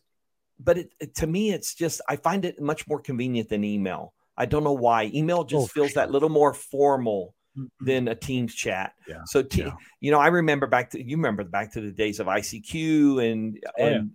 [0.60, 4.14] but it, it, to me, it's just I find it much more convenient than email.
[4.38, 5.12] I don't know why.
[5.14, 6.02] Email just oh, feels sure.
[6.02, 7.86] that little more formal mm-hmm.
[7.86, 8.94] than a Teams chat.
[9.08, 9.22] Yeah.
[9.26, 9.74] So, te- yeah.
[10.00, 13.60] you know, I remember back to you remember back to the days of ICQ and
[13.78, 14.12] oh, and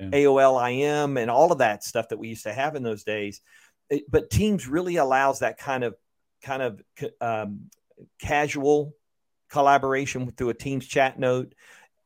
[0.00, 0.08] yeah.
[0.10, 3.40] AOL IM and all of that stuff that we used to have in those days.
[3.90, 5.94] It, but Teams really allows that kind of
[6.42, 6.82] kind of
[7.20, 7.70] um,
[8.20, 8.94] casual
[9.50, 11.54] collaboration through a Teams chat note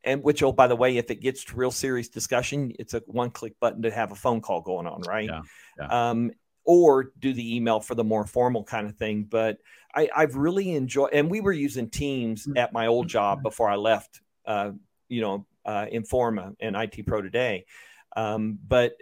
[0.05, 3.03] and which oh by the way if it gets to real serious discussion it's a
[3.07, 5.43] one click button to have a phone call going on right yeah,
[5.79, 6.11] yeah.
[6.11, 6.31] Um,
[6.65, 9.59] or do the email for the more formal kind of thing but
[9.95, 12.59] I, i've really enjoyed and we were using teams mm.
[12.59, 14.73] at my old job before i left uh,
[15.09, 17.67] you know uh, informa and it pro today
[18.17, 18.97] um, but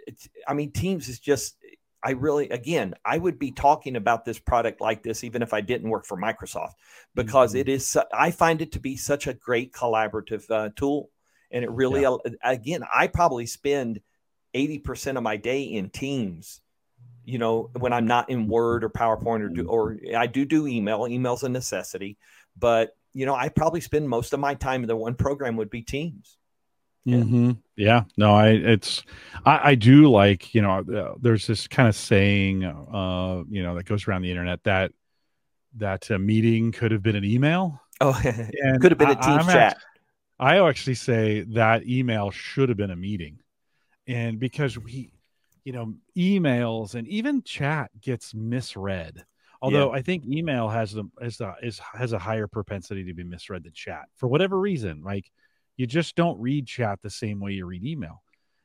[0.47, 1.56] i mean teams is just
[2.03, 5.61] I really, again, I would be talking about this product like this even if I
[5.61, 6.73] didn't work for Microsoft
[7.15, 7.61] because mm-hmm.
[7.61, 11.09] it is, I find it to be such a great collaborative uh, tool.
[11.49, 12.17] And it really, yeah.
[12.43, 14.01] again, I probably spend
[14.53, 16.61] 80% of my day in Teams,
[17.25, 19.69] you know, when I'm not in Word or PowerPoint or do, mm-hmm.
[19.69, 21.07] or I do do email.
[21.07, 22.17] Email's a necessity,
[22.57, 25.69] but, you know, I probably spend most of my time in the one program would
[25.69, 26.37] be Teams.
[27.07, 27.19] Yeah.
[27.19, 27.51] Mm-hmm.
[27.77, 28.03] yeah.
[28.17, 29.03] No, I, it's,
[29.45, 33.75] I, I do like, you know, uh, there's this kind of saying, uh, you know,
[33.75, 34.91] that goes around the internet that,
[35.77, 37.81] that a meeting could have been an email.
[38.01, 39.77] Oh, and could have been a team chat.
[40.37, 43.39] I actually say that email should have been a meeting.
[44.05, 45.13] And because we,
[45.63, 49.23] you know, emails and even chat gets misread.
[49.61, 49.99] Although yeah.
[49.99, 53.63] I think email has the has the is has a higher propensity to be misread
[53.63, 55.03] than chat for whatever reason.
[55.03, 55.31] Like
[55.77, 58.23] you just don't read chat the same way you read email.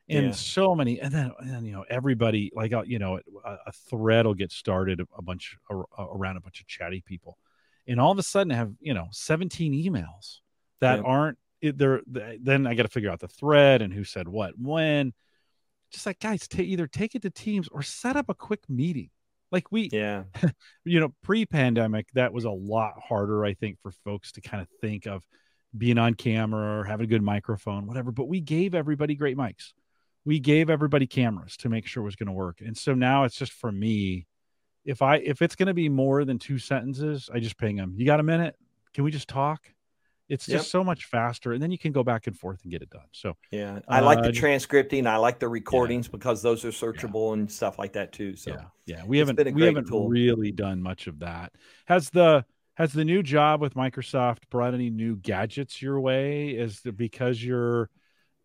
[0.08, 0.32] And yeah.
[0.32, 4.26] so many, and then and you know everybody like uh, you know a, a thread
[4.26, 7.38] will get started a bunch around a bunch of chatty people,
[7.86, 10.40] and all of a sudden have you know 17 emails
[10.80, 11.04] that yeah.
[11.04, 12.00] aren't there.
[12.06, 15.12] Then I got to figure out the thread and who said what when.
[15.92, 19.10] Just like guys, t- either take it to Teams or set up a quick meeting
[19.52, 20.24] like we, yeah,
[20.84, 24.68] you know, pre-pandemic, that was a lot harder, I think, for folks to kind of
[24.80, 25.22] think of
[25.76, 28.12] being on camera or having a good microphone, whatever.
[28.12, 29.72] But we gave everybody great mics.
[30.24, 32.60] We gave everybody cameras to make sure it was going to work.
[32.60, 34.26] And so now it's just for me.
[34.84, 37.94] If I if it's going to be more than two sentences, I just ping them.
[37.96, 38.56] You got a minute?
[38.94, 39.72] Can we just talk?
[40.28, 40.70] It's just yep.
[40.70, 43.04] so much faster, and then you can go back and forth and get it done.
[43.12, 45.06] So yeah, I uh, like the transcripting.
[45.06, 46.12] I like the recordings yeah.
[46.12, 47.40] because those are searchable yeah.
[47.40, 48.34] and stuff like that too.
[48.36, 50.08] So yeah, yeah, we haven't we haven't tool.
[50.08, 51.52] really done much of that.
[51.84, 56.50] Has the has the new job with Microsoft brought any new gadgets your way?
[56.50, 57.90] Is it because you're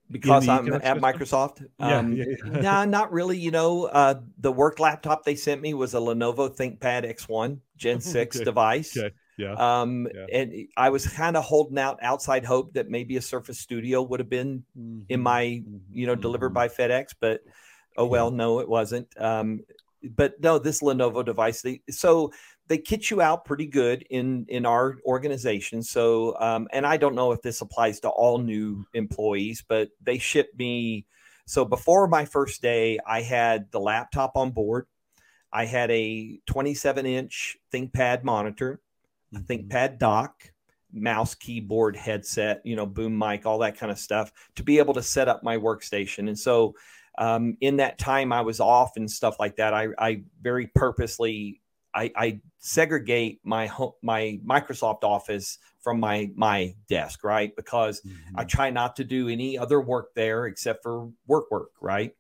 [0.10, 1.66] because I'm at Microsoft.
[1.80, 2.62] Um, yeah, yeah.
[2.62, 3.38] nah, not really.
[3.38, 8.02] You know, uh, the work laptop they sent me was a Lenovo ThinkPad X1 Gen
[8.02, 8.44] 6 okay.
[8.44, 8.98] device.
[8.98, 9.14] Okay.
[9.38, 9.54] Yeah.
[9.54, 10.40] Um, yeah.
[10.40, 14.20] and I was kind of holding out outside hope that maybe a Surface Studio would
[14.20, 15.02] have been mm-hmm.
[15.10, 15.62] in my,
[15.92, 16.22] you know, mm-hmm.
[16.22, 17.42] delivered by FedEx, but
[17.98, 19.08] oh well, no, it wasn't.
[19.22, 19.62] Um,
[20.04, 22.32] but no, this Lenovo device, they, so
[22.68, 25.82] they kit you out pretty good in in our organization.
[25.84, 30.18] So, um, and I don't know if this applies to all new employees, but they
[30.18, 31.06] shipped me.
[31.46, 34.86] So before my first day, I had the laptop on board.
[35.52, 38.82] I had a 27 inch ThinkPad monitor
[39.34, 39.52] mm-hmm.
[39.52, 40.52] ThinkPad dock,
[40.92, 44.94] mouse, keyboard, headset, you know, boom mic, all that kind of stuff to be able
[44.94, 46.28] to set up my workstation.
[46.28, 46.76] And so,
[47.18, 51.62] um, in that time I was off and stuff like that, I, I very purposely
[51.98, 57.56] I, I segregate my home, my Microsoft Office from my my desk, right?
[57.56, 58.40] Because mm-hmm.
[58.40, 62.14] I try not to do any other work there except for work work, right?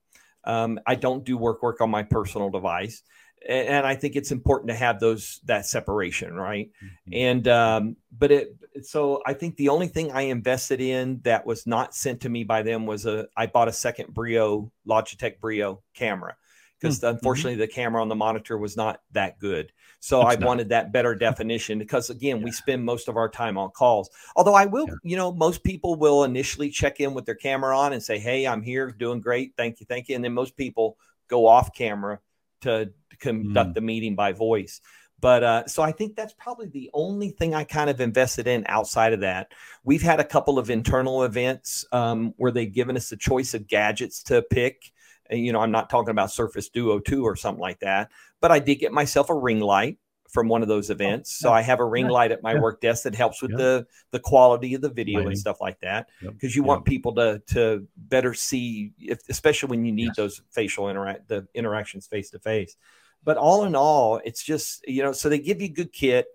[0.43, 3.03] Um, I don't do work work on my personal device
[3.47, 6.69] and I think it's important to have those that separation, right?
[6.83, 7.13] Mm-hmm.
[7.13, 11.67] And um, but it so I think the only thing I invested in that was
[11.67, 15.81] not sent to me by them was a I bought a second Brio Logitech Brio
[15.93, 16.35] camera
[16.79, 17.15] because mm-hmm.
[17.15, 19.71] unfortunately the camera on the monitor was not that good.
[19.99, 20.47] So it's I not.
[20.47, 22.43] wanted that better definition because again, yeah.
[22.43, 24.09] we spend most of our time on calls.
[24.35, 24.95] Although I will, yeah.
[25.03, 28.47] you know, most people will initially check in with their camera on and say, "Hey,
[28.47, 30.97] I'm here, doing great, thank you, thank you," and then most people
[31.27, 32.19] go off camera
[32.61, 33.73] to conduct mm.
[33.75, 34.81] the meeting by voice.
[35.19, 38.65] But uh, so I think that's probably the only thing I kind of invested in
[38.67, 39.51] outside of that.
[39.83, 43.67] We've had a couple of internal events um, where they've given us a choice of
[43.67, 44.91] gadgets to pick.
[45.29, 48.09] You know, I'm not talking about Surface Duo 2 or something like that,
[48.41, 49.97] but I did get myself a ring light
[50.29, 51.39] from one of those oh, events.
[51.39, 52.59] Oh, so I have a ring light at my yeah.
[52.59, 53.57] work desk that helps with yeah.
[53.57, 55.31] the the quality of the video Lighting.
[55.31, 56.09] and stuff like that.
[56.21, 56.55] Because yep.
[56.55, 56.67] you yep.
[56.67, 60.15] want people to to better see, if, especially when you need yes.
[60.15, 62.75] those facial interact the interactions face to face.
[63.23, 66.27] But all in all, it's just you know, so they give you good kit.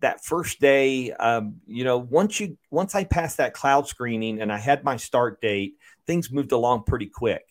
[0.00, 4.50] That first day, um, you know, once you once I passed that cloud screening and
[4.50, 5.74] I had my start date,
[6.06, 7.49] things moved along pretty quick.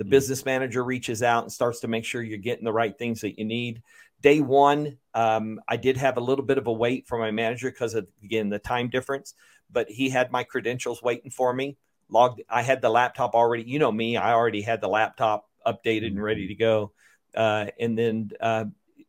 [0.00, 0.10] The mm-hmm.
[0.10, 3.38] business manager reaches out and starts to make sure you're getting the right things that
[3.38, 3.82] you need
[4.20, 7.70] day one, um, I did have a little bit of a wait for my manager
[7.70, 9.34] because of again the time difference,
[9.70, 11.76] but he had my credentials waiting for me.
[12.08, 13.64] Logged, I had the laptop already.
[13.64, 16.92] You know me, I already had the laptop updated and ready to go.
[17.34, 18.64] Uh, and then uh,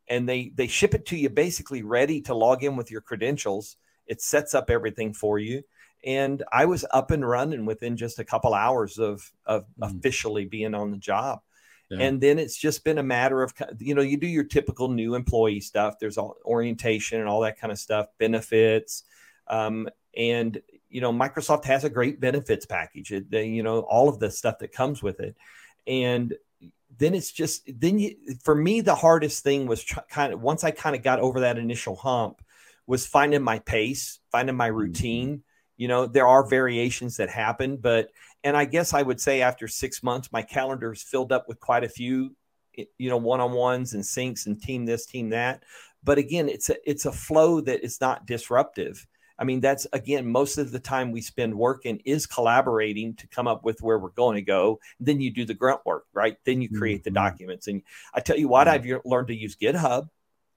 [0.08, 3.76] and they they ship it to you basically ready to log in with your credentials.
[4.06, 5.62] It sets up everything for you.
[6.04, 9.98] And I was up and running within just a couple hours of of mm.
[9.98, 11.40] officially being on the job.
[12.00, 15.14] And then it's just been a matter of, you know, you do your typical new
[15.14, 15.98] employee stuff.
[16.00, 19.02] There's all orientation and all that kind of stuff, benefits.
[19.46, 24.08] Um, and, you know, Microsoft has a great benefits package, it, they, you know, all
[24.08, 25.36] of the stuff that comes with it.
[25.86, 26.32] And
[26.96, 30.64] then it's just, then you, for me, the hardest thing was try, kind of, once
[30.64, 32.40] I kind of got over that initial hump,
[32.86, 34.78] was finding my pace, finding my mm-hmm.
[34.78, 35.28] routine.
[35.28, 35.51] Mm-hmm.
[35.76, 38.10] You know, there are variations that happen, but
[38.44, 41.60] and I guess I would say after six months, my calendar is filled up with
[41.60, 42.34] quite a few,
[42.74, 45.62] you know, one on ones and syncs and team this, team that.
[46.04, 49.06] But again, it's a it's a flow that is not disruptive.
[49.38, 53.48] I mean, that's again, most of the time we spend working is collaborating to come
[53.48, 54.78] up with where we're going to go.
[55.00, 56.36] Then you do the grunt work, right?
[56.44, 57.14] Then you create mm-hmm.
[57.14, 57.66] the documents.
[57.66, 57.82] And
[58.14, 58.94] I tell you what, mm-hmm.
[58.94, 60.08] I've learned to use GitHub.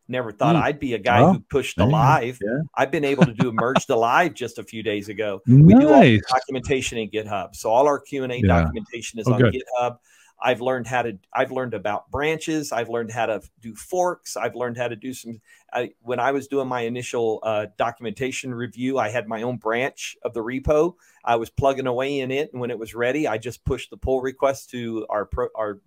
[0.08, 0.62] Never thought mm.
[0.62, 2.40] I'd be a guy oh, who pushed the live.
[2.44, 2.60] Yeah.
[2.76, 5.42] I've been able to do merge the live just a few days ago.
[5.48, 5.66] Nice.
[5.66, 8.48] We do all documentation in GitHub, so all our Q and A yeah.
[8.48, 9.56] documentation is oh, on good.
[9.56, 9.98] GitHub.
[10.40, 11.18] I've learned how to.
[11.34, 12.72] I've learned about branches.
[12.72, 14.38] I've learned how to do forks.
[14.38, 15.42] I've learned how to do some.
[15.74, 20.18] I, when I was doing my initial uh, documentation review, I had my own branch
[20.24, 20.96] of the repo.
[21.24, 23.98] I was plugging away in it, and when it was ready, I just pushed the
[23.98, 25.82] pull request to our pro, our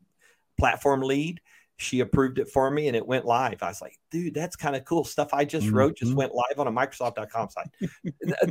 [0.59, 1.41] platform lead,
[1.79, 3.63] she approved it for me and it went live.
[3.63, 5.05] I was like, dude, that's kind of cool.
[5.05, 5.77] Stuff I just mm-hmm.
[5.77, 7.69] wrote just went live on a Microsoft.com site.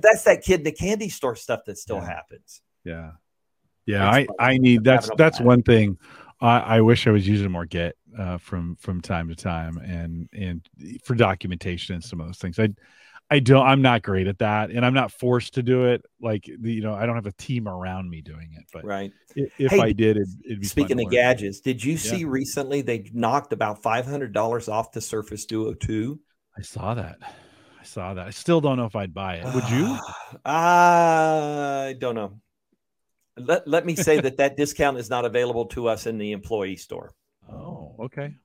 [0.01, 2.05] that's that kid in the candy store stuff that still yeah.
[2.05, 2.61] happens.
[2.85, 3.11] Yeah.
[3.85, 4.09] Yeah.
[4.09, 5.97] I, I need that's that's one thing.
[6.39, 10.29] I, I wish I was using more Git uh, from from time to time and
[10.33, 10.67] and
[11.03, 12.59] for documentation and some of those things.
[12.59, 12.69] I
[13.29, 13.65] I don't.
[13.65, 16.05] I'm not great at that, and I'm not forced to do it.
[16.21, 18.63] Like you know, I don't have a team around me doing it.
[18.71, 20.67] But right, if hey, I did, it'd, it'd be.
[20.67, 25.01] Speaking of gadgets, did you see recently they knocked about five hundred dollars off the
[25.01, 26.21] Surface Duo two?
[26.57, 27.17] I saw that.
[27.79, 28.27] I saw that.
[28.27, 29.53] I still don't know if I'd buy it.
[29.53, 29.97] Would you?
[30.45, 32.39] I don't know.
[33.35, 36.77] Let Let me say that that discount is not available to us in the employee
[36.77, 37.13] store.
[37.51, 38.35] Oh, okay.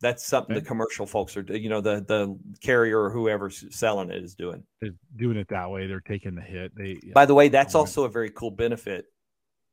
[0.00, 4.22] That's something the commercial folks are, you know, the the carrier or whoever's selling it
[4.22, 4.62] is doing.
[4.80, 5.86] They're doing it that way.
[5.86, 6.76] They're taking the hit.
[6.76, 7.00] They.
[7.14, 9.06] By the way, that's also a very cool benefit.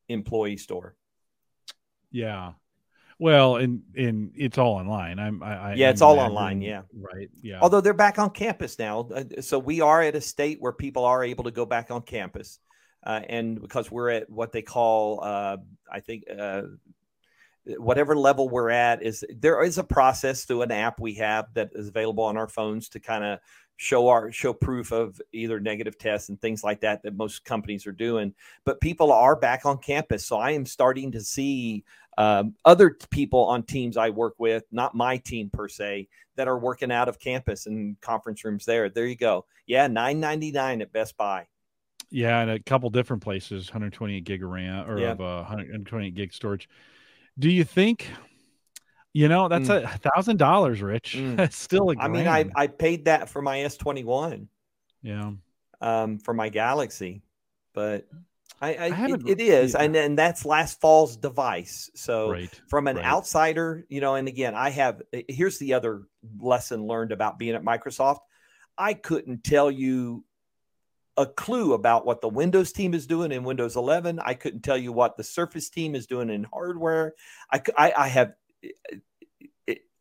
[0.08, 0.96] Employee store.
[2.10, 2.52] Yeah.
[3.18, 5.18] Well, and and it's all online.
[5.18, 5.42] I'm.
[5.42, 6.60] I, yeah, it's all online.
[6.62, 6.82] Yeah.
[6.92, 7.28] Right.
[7.42, 7.58] Yeah.
[7.60, 11.04] Although they're back on campus now, uh, so we are at a state where people
[11.04, 12.58] are able to go back on campus,
[13.06, 15.58] uh, and because we're at what they call, uh,
[15.90, 16.62] I think, uh,
[17.66, 21.70] whatever level we're at is there is a process through an app we have that
[21.74, 23.38] is available on our phones to kind of
[23.76, 27.86] show our show proof of either negative tests and things like that that most companies
[27.86, 28.32] are doing.
[28.64, 31.84] But people are back on campus so i am starting to see
[32.16, 36.58] um, other people on teams i work with not my team per se that are
[36.58, 38.88] working out of campus and conference rooms there.
[38.88, 39.46] There you go.
[39.66, 41.46] Yeah 999 at best buy.
[42.10, 45.12] Yeah and a couple different places 128 gig of ram or yeah.
[45.12, 46.68] of uh, 128 gig storage
[47.38, 48.08] do you think?
[49.12, 49.84] You know, that's mm.
[49.84, 51.14] a thousand dollars, Rich.
[51.16, 51.36] Mm.
[51.36, 51.94] That's still a.
[51.98, 54.48] I mean, I I paid that for my S twenty one.
[55.02, 55.32] Yeah.
[55.80, 57.22] Um, for my Galaxy,
[57.74, 58.08] but
[58.60, 61.90] I, I, I it, it is, and and that's last fall's device.
[61.94, 63.04] So right, from an right.
[63.04, 65.02] outsider, you know, and again, I have.
[65.12, 66.02] Eh, here's the other
[66.38, 68.18] lesson learned about being at Microsoft.
[68.78, 70.24] I couldn't tell you
[71.16, 74.18] a clue about what the Windows team is doing in Windows 11.
[74.24, 77.14] I couldn't tell you what the Surface team is doing in hardware.
[77.52, 78.32] I, I, I have,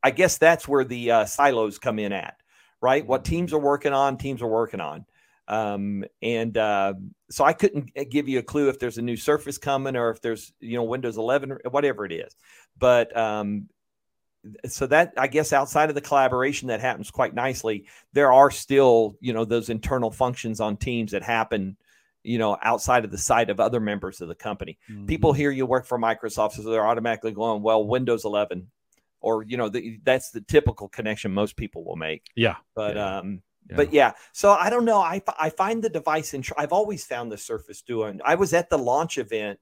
[0.03, 2.37] I guess that's where the uh, silos come in at,
[2.81, 3.05] right?
[3.05, 5.05] What teams are working on, teams are working on.
[5.47, 6.93] Um, and uh,
[7.29, 10.21] so I couldn't give you a clue if there's a new Surface coming or if
[10.21, 12.35] there's, you know, Windows 11 or whatever it is.
[12.77, 13.69] But um,
[14.67, 19.15] so that I guess outside of the collaboration that happens quite nicely, there are still
[19.19, 21.77] you know those internal functions on teams that happen,
[22.23, 24.77] you know, outside of the sight of other members of the company.
[24.89, 25.05] Mm-hmm.
[25.05, 28.69] People hear you work for Microsoft, so they're automatically going, well, Windows 11,
[29.21, 32.25] or you know, the, that's the typical connection most people will make.
[32.35, 33.17] Yeah, but yeah.
[33.17, 33.41] um.
[33.69, 33.77] Yeah.
[33.77, 34.99] But yeah, so I don't know.
[34.99, 38.19] I, I find the device, and I've always found the Surface doing.
[38.25, 39.57] I was at the launch event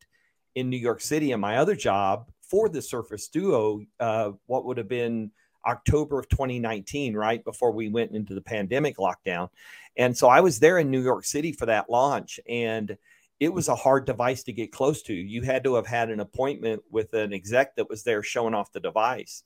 [0.55, 4.77] in New York City in my other job for the Surface Duo, uh, what would
[4.77, 5.31] have been
[5.65, 9.47] October of 2019, right before we went into the pandemic lockdown.
[9.95, 12.97] And so I was there in New York City for that launch, and
[13.39, 15.13] it was a hard device to get close to.
[15.13, 18.73] You had to have had an appointment with an exec that was there showing off
[18.73, 19.43] the device.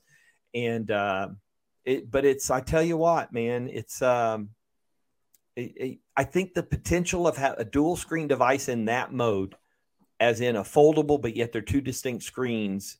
[0.55, 1.29] And, uh,
[1.85, 4.49] it, but it's, I tell you what, man, it's, um,
[5.55, 9.55] it, it, I think the potential of a dual screen device in that mode
[10.19, 12.97] as in a foldable, but yet they're two distinct screens.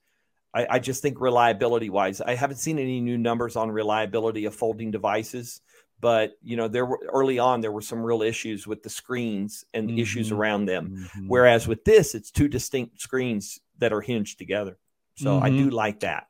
[0.54, 4.56] I, I just think reliability wise, I haven't seen any new numbers on reliability of
[4.56, 5.62] folding devices,
[6.00, 9.66] but you know, there were early on there were some real issues with the screens
[9.74, 10.00] and mm-hmm.
[10.00, 10.96] issues around them.
[10.98, 11.28] Mm-hmm.
[11.28, 14.78] Whereas with this, it's two distinct screens that are hinged together.
[15.16, 15.46] So mm-hmm.
[15.46, 16.28] I do like that.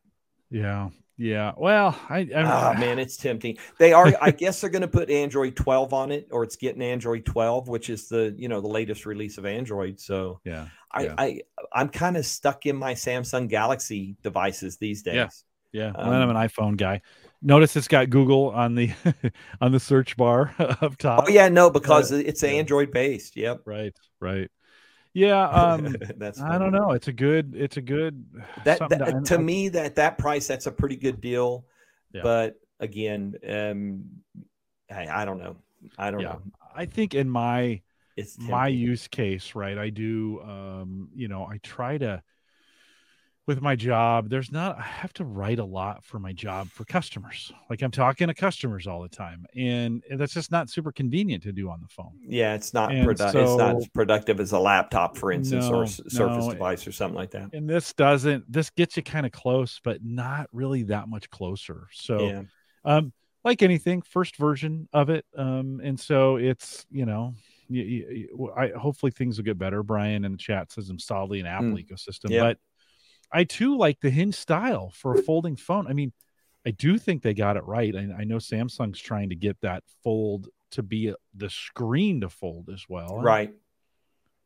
[0.49, 0.89] Yeah.
[1.17, 1.53] Yeah.
[1.57, 3.57] Well, I, I oh, man, it's tempting.
[3.79, 4.11] They are.
[4.21, 7.67] I guess they're going to put Android 12 on it, or it's getting Android 12,
[7.67, 9.99] which is the you know the latest release of Android.
[9.99, 11.15] So yeah, I, yeah.
[11.17, 11.41] I
[11.73, 15.15] I'm kind of stuck in my Samsung Galaxy devices these days.
[15.15, 15.29] Yeah.
[15.75, 15.91] Yeah.
[15.93, 17.01] Um, I'm an iPhone guy.
[17.41, 18.91] Notice it's got Google on the
[19.61, 21.25] on the search bar up top.
[21.27, 22.49] Oh yeah, no, because uh, it's yeah.
[22.49, 23.35] Android based.
[23.35, 23.63] Yep.
[23.65, 23.93] Right.
[24.21, 24.49] Right.
[25.15, 26.91] Yeah, um, that's I don't know.
[26.91, 27.55] It's a good.
[27.55, 28.23] It's a good.
[28.65, 31.65] That, that to, to me that that price that's a pretty good deal.
[32.13, 32.21] Yeah.
[32.23, 34.03] But again, um,
[34.91, 35.55] I, I don't know.
[35.97, 36.33] I don't yeah.
[36.33, 36.41] know.
[36.75, 37.81] I think in my
[38.17, 39.77] it's my use case, right?
[39.77, 40.41] I do.
[40.41, 42.21] Um, you know, I try to.
[43.47, 46.83] With my job, there's not, I have to write a lot for my job for
[46.83, 47.51] customers.
[47.69, 49.45] Like I'm talking to customers all the time.
[49.55, 52.13] And that's just not super convenient to do on the phone.
[52.27, 52.55] Yeah.
[52.55, 55.85] It's not, produ- so, it's not as productive as a laptop, for instance, no, or
[55.87, 56.51] surface no.
[56.51, 57.53] device or something like that.
[57.53, 61.87] And this doesn't, this gets you kind of close, but not really that much closer.
[61.91, 62.41] So, Yeah.
[62.83, 65.23] um, like anything, first version of it.
[65.37, 67.35] Um, and so it's, you know,
[67.69, 69.83] you, you, I hopefully things will get better.
[69.83, 71.87] Brian in the chat says I'm solidly in Apple Mm.
[71.87, 72.41] ecosystem, Yep.
[72.41, 72.57] but
[73.31, 75.87] I too like the hinge style for a folding phone.
[75.87, 76.13] I mean,
[76.65, 77.95] I do think they got it right.
[77.95, 82.29] I, I know Samsung's trying to get that fold to be a, the screen to
[82.29, 83.17] fold as well.
[83.19, 83.53] Right.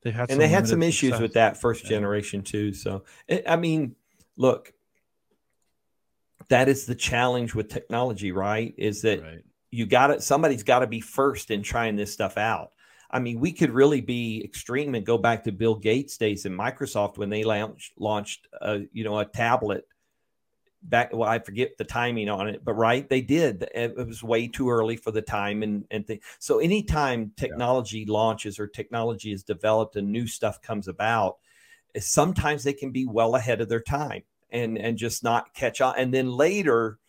[0.04, 1.22] They've had and they had some issues success.
[1.22, 1.90] with that first Yeah.
[1.92, 2.74] generation too.
[2.74, 3.96] So, I I mean,
[4.38, 4.74] look,
[6.50, 8.74] that is the challenge with technology, right?
[8.78, 9.44] Is that Right.
[9.72, 12.72] you got it, somebody's got to be first in trying this stuff out.
[13.12, 16.54] I mean, we could really be extreme and go back to Bill Gates days in
[16.56, 19.88] Microsoft when they launched launched a you know a tablet
[20.84, 21.12] back.
[21.14, 23.68] Well, I forget the timing on it, but right, they did.
[23.74, 26.20] It was way too early for the time and and thing.
[26.40, 31.38] So anytime technology launches or technology is developed and new stuff comes about,
[31.96, 35.82] eh, sometimes they can be well ahead of their time and and just not catch
[35.82, 35.96] on.
[35.98, 37.00] And then later,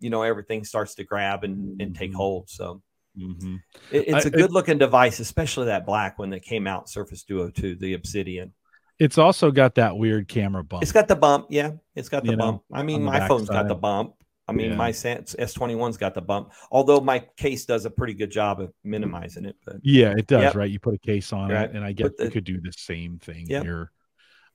[0.00, 2.16] you know, everything starts to grab and and take Mhm.
[2.16, 2.50] hold.
[2.50, 2.82] So.
[3.18, 3.60] Mhm.
[3.90, 7.22] It, it's I- a good looking device, especially that black one that came out, Surface
[7.24, 8.52] Duo 2, the Obsidian.
[8.98, 10.82] It's also got that weird camera bump.
[10.82, 11.46] It's got the bump.
[11.50, 12.62] Yeah, it's got the You know, bump.
[12.72, 14.14] I mean, my phone's got the bump.
[14.48, 14.76] I mean, Yeah.
[14.76, 19.44] my S21's got the bump, although my case does a pretty good job of minimizing
[19.44, 19.56] it.
[19.64, 20.54] But yeah, it does, Yep.
[20.56, 20.70] right?
[20.70, 21.70] You put a case on Right.
[21.70, 23.62] it, and I guess you could do the same thing Yep.
[23.64, 23.90] here.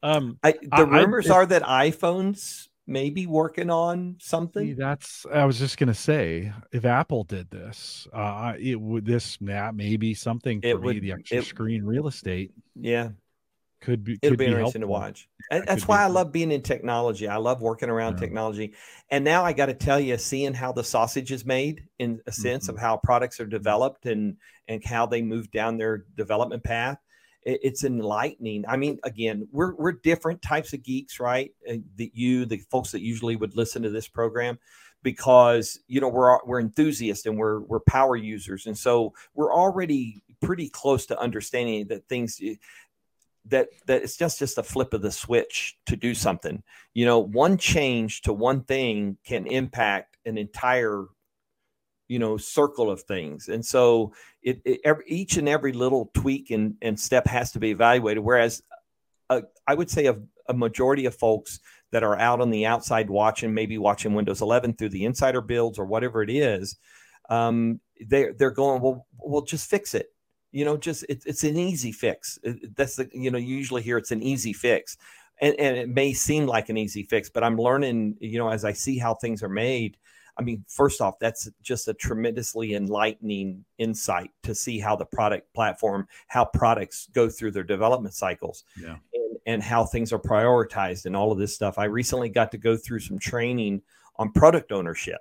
[0.03, 4.27] Um, I, the I- I- rumors it- are that iPhones may be working on See,
[4.27, 4.75] something.
[4.77, 9.75] that's I was just gonna say if Apple did this, uh, it would this that
[9.75, 10.85] may be something for It me.
[10.85, 13.09] would- The extra it- screen real estate Yeah,
[13.81, 15.27] could be it'll could be be interesting to watch.
[15.51, 17.27] That that's why I love being in technology.
[17.27, 18.19] I love working around Yeah.
[18.21, 18.73] technology.
[19.11, 22.31] And now I got to tell you, seeing how the sausage is made in a
[22.31, 22.69] sense Mhm.
[22.69, 24.37] of how products are developed and
[24.69, 26.97] and how they move down their development path,
[27.47, 28.65] it's enlightening.
[28.67, 31.51] I mean, again, we're we're different types of geeks, right?
[31.69, 34.59] Uh, The you, the folks that usually would listen to this program,
[35.03, 40.21] because you know we're we're enthusiasts and we're we're power users, and so we're already
[40.41, 42.39] pretty close to understanding that things
[43.45, 46.61] that that it's just just a flip of the switch to do something
[46.93, 51.05] you know one change to one thing can impact an entire
[52.07, 53.47] you know circle of things.
[53.49, 57.59] And so it, it every, each and every little tweak and, and step has to
[57.59, 58.63] be evaluated whereas
[59.29, 60.15] uh, i would say a,
[60.47, 61.59] a majority of folks
[61.91, 65.77] that are out on the outside watching maybe watching windows 11 through the insider builds
[65.77, 66.77] or whatever it is
[67.29, 70.07] um, they're they're going well we'll just fix it.
[70.51, 72.39] You know just it, it's an easy fix.
[72.75, 74.97] That's the you know you usually hear it's an easy fix.
[75.39, 78.65] And, and it may seem like an easy fix but i'm learning you know as
[78.65, 79.95] i see how things are made
[80.37, 85.53] i mean first off that's just a tremendously enlightening insight to see how the product
[85.53, 88.97] platform how products go through their development cycles Yeah.
[89.13, 92.57] and, and how things are prioritized and all of this stuff i recently got to
[92.57, 93.81] go through some training
[94.17, 95.19] on product ownership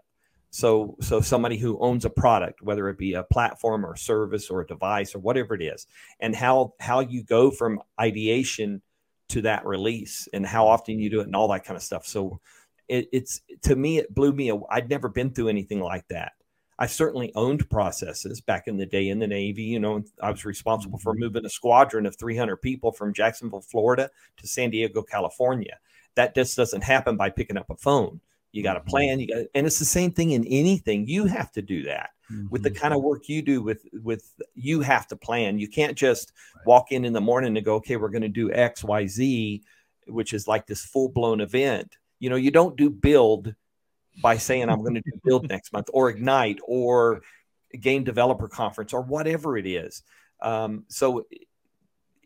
[0.51, 4.63] so, so somebody who owns a product, whether it be a platform or service or
[4.63, 5.87] a device or whatever it is,
[6.21, 8.81] and how how you go from ideation
[9.29, 12.07] to that release, and how often you do it, and all that kind of stuff.
[12.07, 12.41] So,
[12.89, 14.53] it, it's to me, it blew me.
[14.53, 16.33] aw- I'd never been through anything like that.
[16.79, 19.63] I certainly owned processes back in the day in the Navy.
[19.63, 24.11] You know, I was responsible for moving a squadron of 300 people from Jacksonville, Florida,
[24.37, 25.79] to San Diego, California.
[26.17, 28.21] That just doesn't happen by picking up a phone.
[28.53, 28.87] You got to Mhm.
[28.89, 29.21] plan.
[29.21, 31.09] You got, and it's the same thing in anything.
[31.09, 32.11] You have to do that
[32.51, 32.77] with the Mhm.
[32.77, 33.63] kind of work you do.
[33.63, 35.59] With with you have to plan.
[35.59, 36.33] You can't just
[36.67, 39.63] walk in in the morning and go, okay, we're going to do X, Y, Z,
[40.09, 41.97] which is like this full blown event.
[42.19, 43.55] You know, you don't do build
[44.23, 47.23] by saying I'm going to do build next month or ignite or
[47.79, 50.03] game developer conference or whatever it is.
[50.41, 51.27] Um, so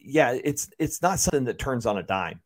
[0.00, 2.40] yeah, it's it's not something that turns on a dime.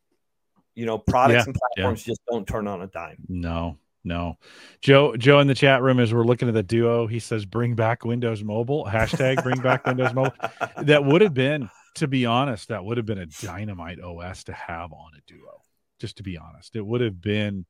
[0.74, 3.18] You know, products Yeah, and platforms just don't turn on a dime.
[3.28, 4.38] No, no.
[4.80, 7.74] Joe, Joe in the chat room as we're looking at the duo, he says, "Bring
[7.74, 10.34] back Windows Mobile." Hashtag Bring back Windows Mobile.
[10.82, 14.52] That would have been, to be honest, that would have been a dynamite OS to
[14.52, 15.62] have on a duo.
[16.00, 17.66] Just to be honest, it would have been,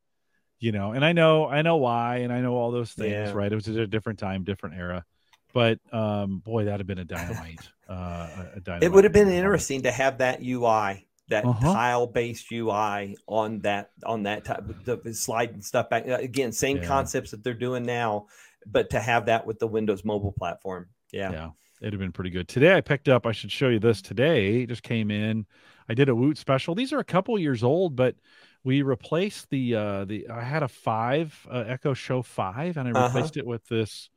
[0.59, 0.93] you know.
[0.93, 3.11] And I know, I know why, and I know all those things.
[3.13, 3.33] Yeah.
[3.33, 3.53] Right?
[3.53, 5.05] It was a different time, different era.
[5.53, 7.61] But um, boy, that'd have been a dynamite.
[7.87, 11.71] Uh, a- dynamite It would have been interesting to have that UI, that Uh-huh.
[11.75, 16.09] tile-based UI on that on that type the, sliding stuff back.
[16.09, 16.87] Uh, Again, same Yeah.
[16.87, 18.29] concepts that they're doing now,
[18.67, 20.89] but to have that with the Windows mobile platform.
[21.13, 21.31] Yeah.
[21.31, 21.51] Yeah,
[21.83, 22.49] it'd have been pretty good.
[22.49, 24.63] Today I picked up, I should show you this today.
[24.63, 25.45] It just came in.
[25.89, 26.75] I did a Woot special.
[26.75, 28.15] These are a couple years old, but
[28.63, 32.93] we replaced the uh the I had a five uh, Echo Show five, and I
[32.93, 33.07] Uh-huh.
[33.09, 34.11] replaced it with this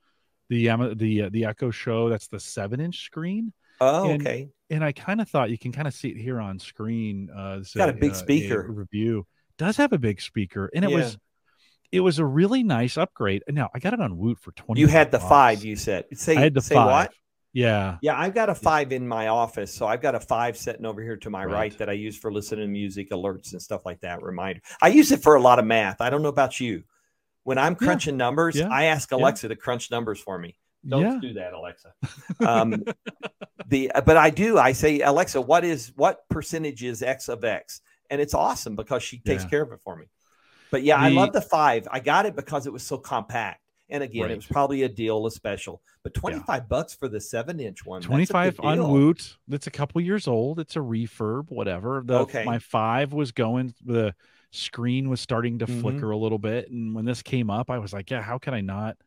[0.49, 3.51] the the uh, the Echo Show that's the seven inch screen,
[3.81, 4.49] Oh, And- okay.
[4.69, 7.29] and I kind of thought you can kind of see it here on screen.
[7.35, 8.65] Uh, this, Got a uh, big uh, speaker.
[8.69, 10.97] review does have a big speaker, and it Yeah.
[10.97, 11.17] was
[11.91, 13.43] it was a really nice upgrade.
[13.49, 14.81] Now I got it on Woot for twenty.
[14.81, 16.05] You had the five, you said.
[16.13, 16.85] Say, I had the say five.
[16.87, 17.13] what?
[17.53, 19.73] Yeah, Yeah, I've got a five in my office.
[19.73, 21.77] So I've got a five sitting over here to my right, Right.
[21.79, 24.21] that I use for listening to music alerts and stuff like that.
[24.21, 24.61] Reminder.
[24.81, 25.99] I use it for a lot of math.
[26.01, 26.83] I don't know about you.
[27.43, 27.87] When I'm Yeah.
[27.87, 28.67] crunching numbers, Yeah.
[28.69, 29.17] I ask Yeah.
[29.17, 30.55] Alexa to crunch numbers for me.
[30.87, 31.17] Don't yeah.
[31.19, 31.93] do that, Alexa.
[32.47, 32.83] Um,
[33.67, 34.57] the but I do.
[34.59, 37.81] I say, Alexa, what is what percentage is X of X?
[38.09, 39.49] And it's awesome because she takes Yeah.
[39.49, 40.05] care of it for me.
[40.69, 41.87] But yeah, I love the five.
[41.89, 43.61] I got it because it was so compact.
[43.89, 45.81] And again, it was probably a deal, a special.
[46.03, 48.01] But 25 bucks for the seven inch one.
[48.01, 48.91] that's a good 25 on.
[48.91, 49.37] Woot.
[49.47, 50.59] That's a couple years old.
[50.59, 52.01] It's a refurb, whatever.
[52.05, 52.43] The Okay.
[52.43, 54.13] my five was going the
[54.51, 55.81] screen was starting to Mhm.
[55.81, 56.69] flicker a little bit.
[56.71, 58.97] And when this came up, I was like, yeah, how can I not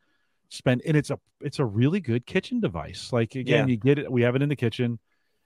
[0.49, 3.13] spend and it's a it's a really good kitchen device.
[3.13, 3.71] Like again, Yeah.
[3.71, 4.99] you get it, we have it in the kitchen.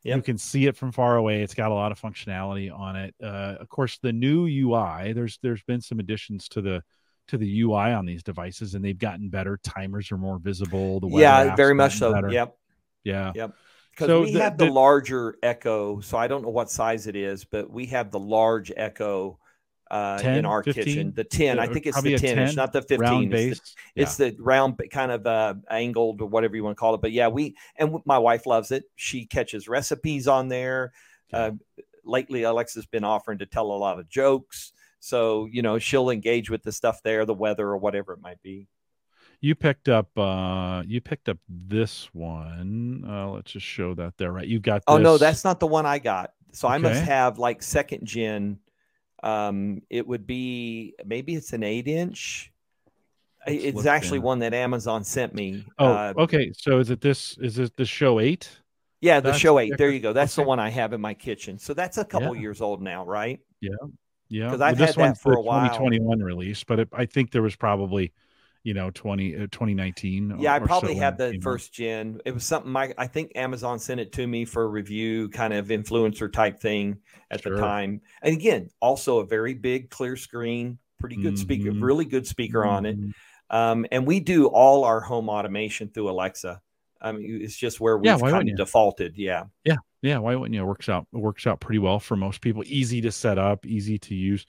[0.04, 1.42] You can see it from far away.
[1.42, 3.16] It's got a lot of functionality on it.
[3.22, 5.14] Uh, of course, the new UI.
[5.14, 6.84] There's there's been some additions to the
[7.28, 9.58] to the UI on these devices, and they've gotten better.
[9.64, 11.00] Timers are more visible.
[11.00, 12.14] The weather Yeah, very much so.
[12.14, 12.30] better.
[12.32, 12.58] Yep.
[13.04, 13.32] Yeah.
[13.36, 13.54] Yep.
[13.92, 16.02] Because So we the- have the, the- larger Echo.
[16.02, 19.40] So I don't know what size it is, but we have the large Echo
[19.92, 20.84] uh, 10, in our 15?
[20.84, 21.14] kitchen.
[21.16, 21.60] The 10.
[21.60, 23.00] I Uh, think it's probably the a 10 inch, 10, not the 15.
[23.00, 23.76] Round It's the- base.
[23.96, 27.02] It's the round, kind of uh, angled or whatever you want to call it.
[27.02, 28.84] But yeah, we and my wife loves it.
[28.96, 30.92] She catches recipes on there.
[31.34, 31.52] Uh,
[32.04, 34.74] lately, Alexa's been offering to tell a lot of jokes.
[35.06, 38.42] So, you know, she'll engage with the stuff there, the weather or whatever it might
[38.42, 38.68] be.
[39.42, 44.32] you picked up uh you picked up this one uh let's just show that there
[44.32, 46.32] right you got Oh, no, that's not the one I got.
[46.54, 48.60] So I must have like second gen.
[49.24, 52.52] Um, it would be maybe it's an eight inch.
[53.48, 55.66] Let's It's actually one that Amazon sent me.
[55.80, 58.62] oh Uh, okay so is it this is it the show eight
[59.02, 59.78] yeah, the that's show eight.
[59.78, 60.14] There you go.
[60.14, 61.60] That's the one I have in my kitchen.
[61.60, 62.42] So that's a couple Yeah.
[62.42, 63.40] years old now, right?
[63.62, 63.76] yeah
[64.48, 65.96] 'Cause I've this had that for a while.
[66.02, 68.12] 2021 release but it, i think there was probably
[68.64, 72.20] you know 20 uh, 2019 Yeah, I or so probably have the first gen.
[72.26, 75.54] It was something my I think Amazon sent it to me for a review, kind
[75.54, 77.00] of influencer type thing
[77.32, 78.02] at the time.
[78.22, 81.80] And again, also a very big clear screen, pretty good speaker, Mhm.
[81.80, 83.00] really good speaker on it.
[83.00, 83.14] Mhm.
[83.50, 86.62] Um, and we do all our home automation through Alexa.
[87.06, 89.16] I mean, it's just where we've Yeah, kind of defaulted.
[89.18, 89.44] Yeah.
[89.64, 90.18] yeah Yeah.
[90.18, 93.00] why wouldn't you it works out it works out pretty well for most people easy
[93.02, 94.46] to set up easy to use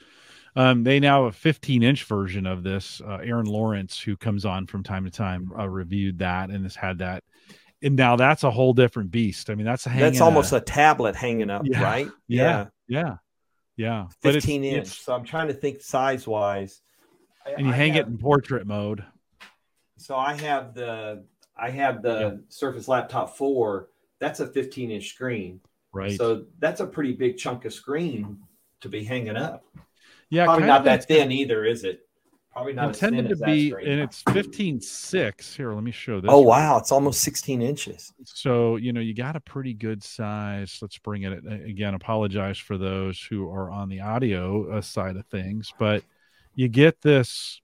[0.56, 4.44] um, they now have a 15 inch version of this uh, aaron lawrence who comes
[4.46, 7.22] on from time to time uh, reviewed that and has had that
[7.82, 11.14] and now that's a whole different beast i mean that's a That's almost a, tablet
[11.14, 12.08] hanging up, Yeah, right?
[12.28, 13.16] yeah yeah
[13.76, 14.72] yeah it's- 15 inch.
[14.78, 16.80] it's- So I'm trying to think size wise.
[17.44, 19.04] and you hang it in portrait mode
[19.98, 21.24] So I have the
[21.56, 23.88] I have the Surface Laptop 4.
[24.18, 25.60] That's a 15 inch screen.
[25.92, 28.38] right So that's a pretty big chunk of screen
[28.80, 29.64] to be hanging up.
[30.30, 32.00] yeah Probably not that thin either, is it?
[32.52, 33.88] Probably not as intended thin to as that be screen.
[33.88, 37.60] and it's 15 6 here let me show this oh real wow, it's almost 16
[37.60, 38.14] inches.
[38.24, 42.78] so you know you got a pretty good size let's bring it again apologize for
[42.78, 46.02] those who are on the audio uh, side of things but
[46.54, 47.60] you get this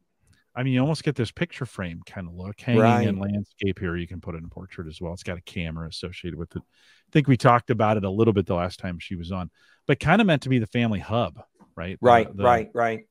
[0.55, 3.97] i mean you almost get this picture frame kind of look hanging in landscape here.
[3.97, 5.13] You can put it in portrait as well.
[5.13, 6.63] It's got a camera associated with it.
[6.63, 9.51] I think we talked about it a little bit the last time she was on
[9.87, 11.41] but kind of meant to be the family hub
[11.75, 11.97] right?
[12.01, 13.07] Right, the- right, right.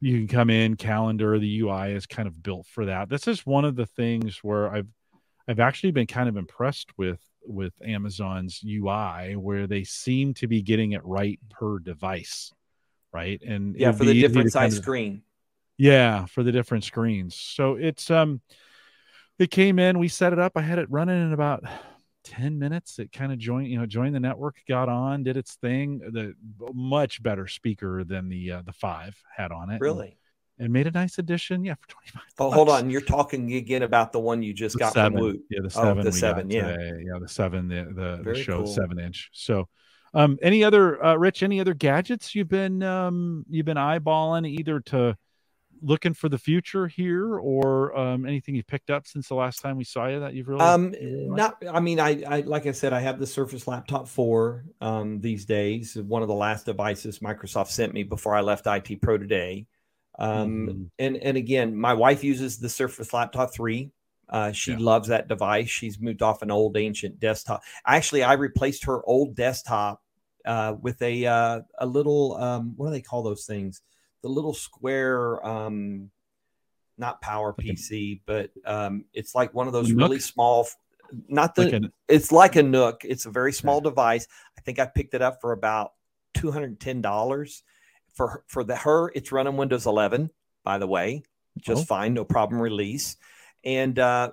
[0.00, 3.08] you can come in calendar the ui is kind of built for that.
[3.08, 4.88] This is one of the things where i've
[5.48, 10.62] i've actually been kind of impressed with with amazon's ui where they seem to be
[10.62, 12.52] getting it right per device
[13.12, 13.40] right?
[13.42, 15.22] And Yeah, for the different kind size of- screen.
[15.78, 18.40] Yeah for the different screens so it's um
[19.38, 21.62] it came in we set it up i had it running in about
[22.24, 25.56] 10 minutes it kind of joined you know joined the network got on did its
[25.56, 26.34] thing the
[26.72, 30.16] much better speaker than the uh, the five had on it Really?
[30.60, 31.64] and made a nice addition.
[31.64, 32.22] Yeah, for twenty five.
[32.38, 32.88] Oh, hold on.
[32.88, 35.40] You're talking again about the one you just The got seven, from Woot.
[35.50, 36.68] yeah, the Oh, seven, the seven, yeah.
[36.76, 37.02] today.
[37.04, 38.66] yeah, the seven, the the, the show cool.
[38.68, 39.30] seven inch.
[39.32, 39.68] So,
[40.14, 41.42] um, any other uh, Rich?
[41.42, 45.16] Any other gadgets you've been um you've been eyeballing either to
[45.84, 49.76] looking for the future here or um anything you've picked up since the last time
[49.76, 51.52] we saw you that you've really Um, you really liked?
[51.52, 51.62] not.
[51.68, 55.44] I mean, I, I like I said, I have the Surface Laptop Four um, these
[55.44, 55.96] days.
[55.96, 59.66] One of the last devices Microsoft sent me before I left IT Pro today.
[60.18, 60.90] Um, Mhm.
[60.98, 63.90] and and again, my wife uses the Surface Laptop Three.
[64.28, 64.78] Uh, she Yeah.
[64.78, 65.68] loves that device.
[65.68, 67.62] She's moved off an old ancient desktop.
[67.84, 70.02] Actually, I replaced her old desktop
[70.44, 73.82] uh, with a uh, a little um, what do they call those things?
[74.24, 76.10] The little square, um,
[76.96, 80.66] not Power PC, but um, it's like one of those really small.
[81.28, 81.64] Not the.
[81.64, 83.04] Like a, it's like a NUC.
[83.04, 84.26] It's a very small device.
[84.56, 85.92] I think I picked it up for about
[86.32, 87.64] two hundred ten dollars.
[88.14, 90.30] For for the her, it's running Windows 11.
[90.64, 91.24] By the way,
[91.58, 91.84] just oh.
[91.84, 92.62] fine, no problem.
[92.62, 93.18] Release
[93.64, 94.32] and uh,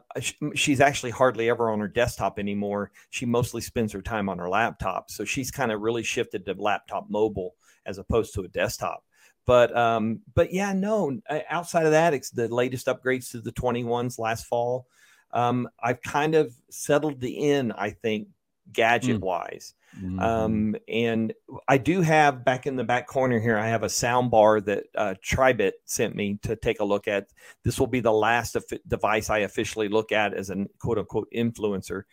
[0.56, 2.92] she's actually hardly ever on her desktop anymore.
[3.10, 6.54] She mostly spends her time on her laptop, so she's kind of really shifted to
[6.54, 9.04] laptop mobile as opposed to a desktop.
[9.46, 11.20] But um, but yeah, no.
[11.50, 14.88] Outside of that, it's the latest upgrades to the 21s last fall.
[15.32, 17.72] Um, I've kind of settled the in.
[17.72, 18.28] I think
[18.72, 19.22] gadget mm.
[19.22, 19.74] wise.
[20.00, 20.20] Mm-hmm.
[20.20, 21.34] Um, and
[21.68, 24.86] I do have back in the back corner here, I have a sound bar that
[24.96, 27.28] uh, Tribit sent me to take a look at.
[27.64, 28.56] This will be the last
[28.88, 32.04] device I officially look at as a quote unquote influencer.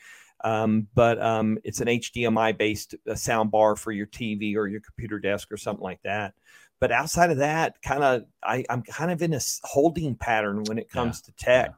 [0.44, 4.80] Um, but um, it's an HDMI based uh, sound bar for your TV or your
[4.80, 6.34] computer desk or something like that.
[6.80, 10.90] But outside of that, kind of, I'm kind of in a holding pattern when it
[10.90, 11.32] comes yeah.
[11.32, 11.74] to tech.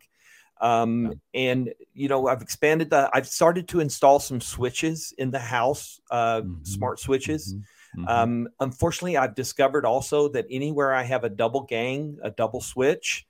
[0.62, 0.82] Yeah.
[0.82, 5.38] Um, and you know, I've expanded the, I've started to install some switches in the
[5.38, 6.64] house, uh, mm-hmm.
[6.64, 7.55] smart switches.
[7.55, 8.01] Mm-hmm.
[8.03, 8.09] mm-hmm.
[8.09, 13.26] Um, unfortunately, I've discovered also that anywhere I have a double gang, a double switch,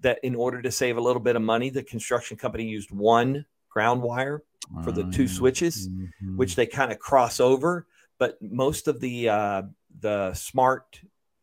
[0.00, 3.46] that in order to save a little bit of money, the construction company used one
[3.70, 4.42] ground wire
[4.82, 6.36] for the two switches, mm-hmm.
[6.36, 7.86] which they kind of cross over.
[8.18, 9.62] But most of the uh,
[10.06, 11.00] the smart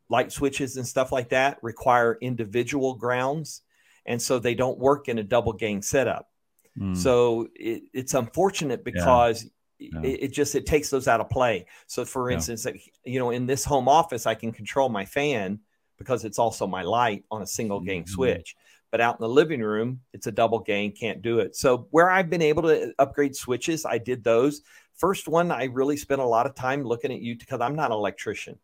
[0.08, 3.60] light switches and stuff like that require individual grounds
[4.06, 6.30] and so they don't work in a double gang setup.
[6.78, 6.96] Mm.
[6.96, 9.50] So it, it's unfortunate because yeah.
[9.78, 10.00] Yeah.
[10.02, 11.66] It, it, just it takes those out of play.
[11.88, 12.80] So for instance, yeah.
[13.04, 15.58] you know, in this home office, I can control my fan
[15.98, 18.14] because it's also my light on a single gang mm-hmm.
[18.14, 18.56] switch.
[18.90, 21.56] But out in the living room, it's a double gang, can't do it.
[21.56, 24.62] So where I've been able to upgrade switches, I did those.
[24.96, 27.90] First one, I really spent a lot of time looking at you because I'm not
[27.90, 28.58] an electrician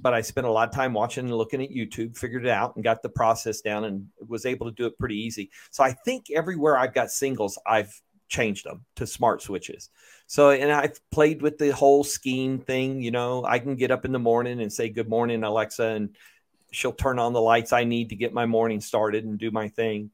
[0.00, 2.74] but I spent a lot of time watching and looking at YouTube, figured it out,
[2.74, 5.50] and got the process down, and was able to do it pretty easy.
[5.70, 9.90] So I think everywhere I've got singles, I've changed them to smart switches.
[10.26, 13.02] So, and I've played with the whole scheme thing.
[13.02, 16.16] You know, I can get up in the morning and say, Good morning, Alexa, and
[16.72, 19.68] she'll turn on the lights I need to get my morning started and do my
[19.68, 20.10] thing.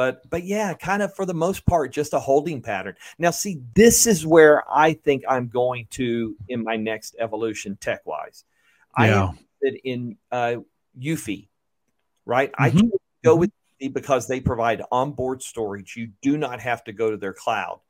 [0.00, 2.94] But, but yeah, kind of for the most part, just a holding pattern.
[3.18, 8.06] Now, see, this is where I think I'm going to in my next evolution tech
[8.06, 8.44] wise.
[8.98, 9.04] Yeah.
[9.04, 10.56] I am in uh,
[10.98, 11.48] Eufy,
[12.24, 12.50] right?
[12.52, 12.78] Mm-hmm.
[12.78, 12.90] I
[13.22, 15.96] go with Eufy because they provide onboard storage.
[15.98, 17.80] You do not have to go to their cloud,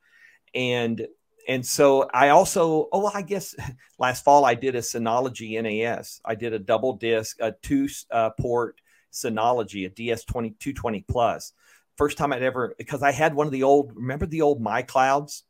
[0.53, 1.07] and
[1.47, 3.55] and so I also oh I guess
[3.99, 6.19] last fall I did a Synology NAS.
[6.25, 8.81] I did a double disc, a two uh, port
[9.13, 11.53] Synology, a DS twenty two twenty plus.
[11.97, 14.81] First time I'd ever because I had one of the old remember the old My
[14.81, 15.43] Clouds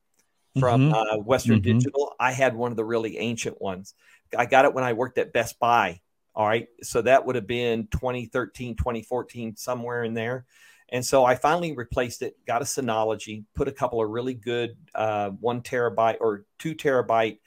[0.60, 0.94] from mm-hmm.
[0.94, 1.78] uh, Western mm-hmm.
[1.78, 2.14] Digital.
[2.20, 3.94] I had one of the really ancient ones
[4.38, 6.02] I got it when I worked at Best Buy.
[6.34, 6.68] All right.
[6.82, 10.46] So that would have been 2013, 2014, somewhere in there.
[10.90, 14.76] And so I finally replaced it, got a Synology, put a couple of really good
[14.94, 17.40] uh, one terabyte or two terabyte.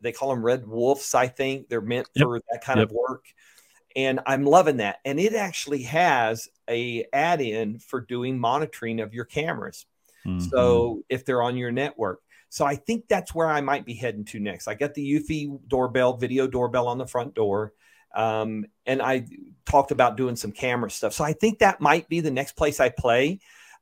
[0.00, 1.68] They call them Red Wolves, I think.
[1.68, 2.24] They're meant yep.
[2.24, 2.88] for that kind yep.
[2.88, 3.24] of work.
[3.96, 4.98] And I'm loving that.
[5.04, 9.86] And it actually has a add-in for doing monitoring of your cameras.
[10.26, 10.40] Mm-hmm.
[10.48, 12.20] So if they're on your network.
[12.48, 14.68] So I think that's where I might be heading to next.
[14.68, 17.72] I got the Eufy doorbell, video doorbell on the front door.
[18.14, 19.26] Um, and I
[19.66, 21.12] talked about doing some camera stuff.
[21.12, 23.38] So I think that might be the next place I play.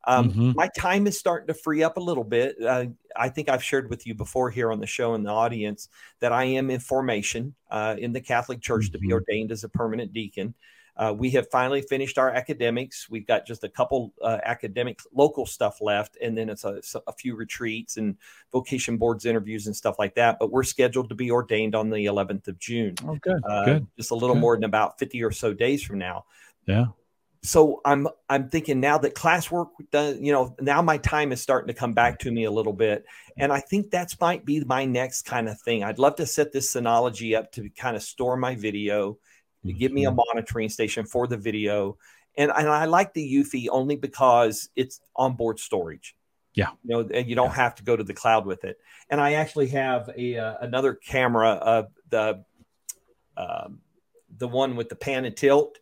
[0.07, 0.53] Um, mm-hmm.
[0.55, 2.57] My time is starting to free up a little bit.
[2.63, 2.87] Uh,
[3.17, 5.89] I think I've shared with you before here on the show in the audience
[6.21, 8.93] that I am in formation uh, in the Catholic Church mm-hmm.
[8.93, 9.15] to be mm-hmm.
[9.15, 10.55] ordained as a permanent deacon.
[10.99, 13.09] Uh, we have finally finished our academics.
[13.09, 17.13] We've got just a couple uh, academic local stuff left, and then it's a, a,
[17.13, 18.17] few retreats and
[18.51, 20.39] vocation boards interviews and stuff like that.
[20.41, 22.97] But we're scheduled to be ordained on the 11th of June.
[23.07, 23.41] Oh, good.
[23.49, 23.87] Uh, good.
[23.97, 24.41] Just a little good.
[24.41, 26.25] more than about 50 or so days from now.
[26.67, 26.87] Yeah.
[27.43, 31.69] So I'm I'm thinking now that classwork done, you know, now my time is starting
[31.69, 33.05] to come back to me a little bit,
[33.37, 35.85] and I think that's might be my next kind of thing.
[35.85, 39.19] I'd love to set this Synology up to kind of store my video
[39.65, 39.79] mm-hmm.
[39.79, 41.97] give me a monitoring station for the video.
[42.37, 46.17] And, and I like the Eufy only because it's onboard storage.
[46.55, 46.71] Yeah.
[46.85, 47.55] You know, and you don't yeah.
[47.55, 48.79] have to go to the cloud with it.
[49.11, 52.45] And I actually have a uh, another camera, uh, the
[53.37, 53.81] um,
[54.37, 55.79] the one with the pan and tilt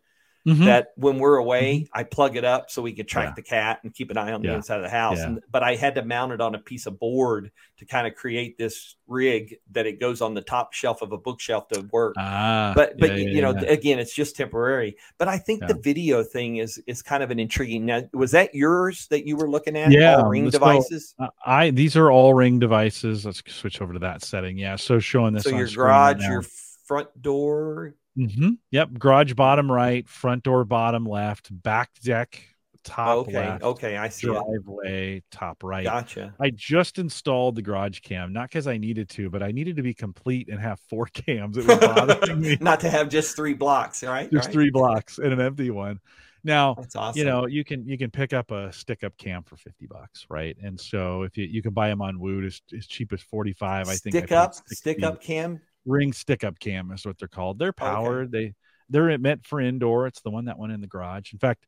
[0.47, 0.65] mm-hmm.
[0.65, 1.99] that when we're away, mm-hmm.
[1.99, 3.33] I plug it up so we can track yeah.
[3.35, 4.51] the cat and keep an eye on yeah.
[4.51, 5.17] the inside of the house.
[5.17, 5.25] Yeah.
[5.25, 8.15] And, but I had to mount it on a piece of board to kind of
[8.15, 12.15] create this rig that it goes on the top shelf of a bookshelf to work.
[12.17, 14.95] Ah, but but you know, again, it's just temporary.
[15.17, 17.85] But I think the video thing is is kind of an intriguing.
[17.85, 19.91] Now, was that yours that you were looking at?
[19.91, 21.13] Yeah, all ring devices.
[21.19, 23.25] Go, uh, I these are all ring devices.
[23.25, 24.57] Let's switch over to that setting.
[24.57, 25.43] Yeah, so showing this.
[25.43, 26.43] So your garage, right your
[26.87, 28.49] front door Mm-hmm.
[28.71, 28.89] Yep.
[28.97, 32.41] Garage bottom right, front door bottom left, back deck
[32.87, 33.63] top okay, left.
[33.63, 34.27] Okay, I see.
[34.27, 35.23] Driveway, it.
[35.29, 35.83] top right.
[35.83, 36.33] Gotcha.
[36.39, 39.83] I just installed the garage cam, not because I needed to, but I needed to
[39.83, 41.57] be complete and have four cams.
[41.57, 42.57] It was bothering me.
[42.61, 44.31] not to have just three blocks, right?
[44.31, 44.53] Just right.
[44.53, 45.99] three blocks and an empty one.
[46.43, 47.19] Now, That's awesome.
[47.19, 50.25] you know, you can you can pick up a stick up cam for 50 bucks,
[50.29, 50.55] right?
[50.63, 53.89] And so if you, you can buy them on Woot as, as cheap as 45,
[53.89, 57.27] I think stick I up, stick up cam, ring stick up cam is what they're
[57.27, 57.57] called.
[57.57, 58.35] They're powered.
[58.35, 58.47] Okay.
[58.47, 58.53] They
[58.89, 60.07] they're meant for indoor.
[60.07, 61.33] It's the one that went in the garage.
[61.33, 61.65] In fact,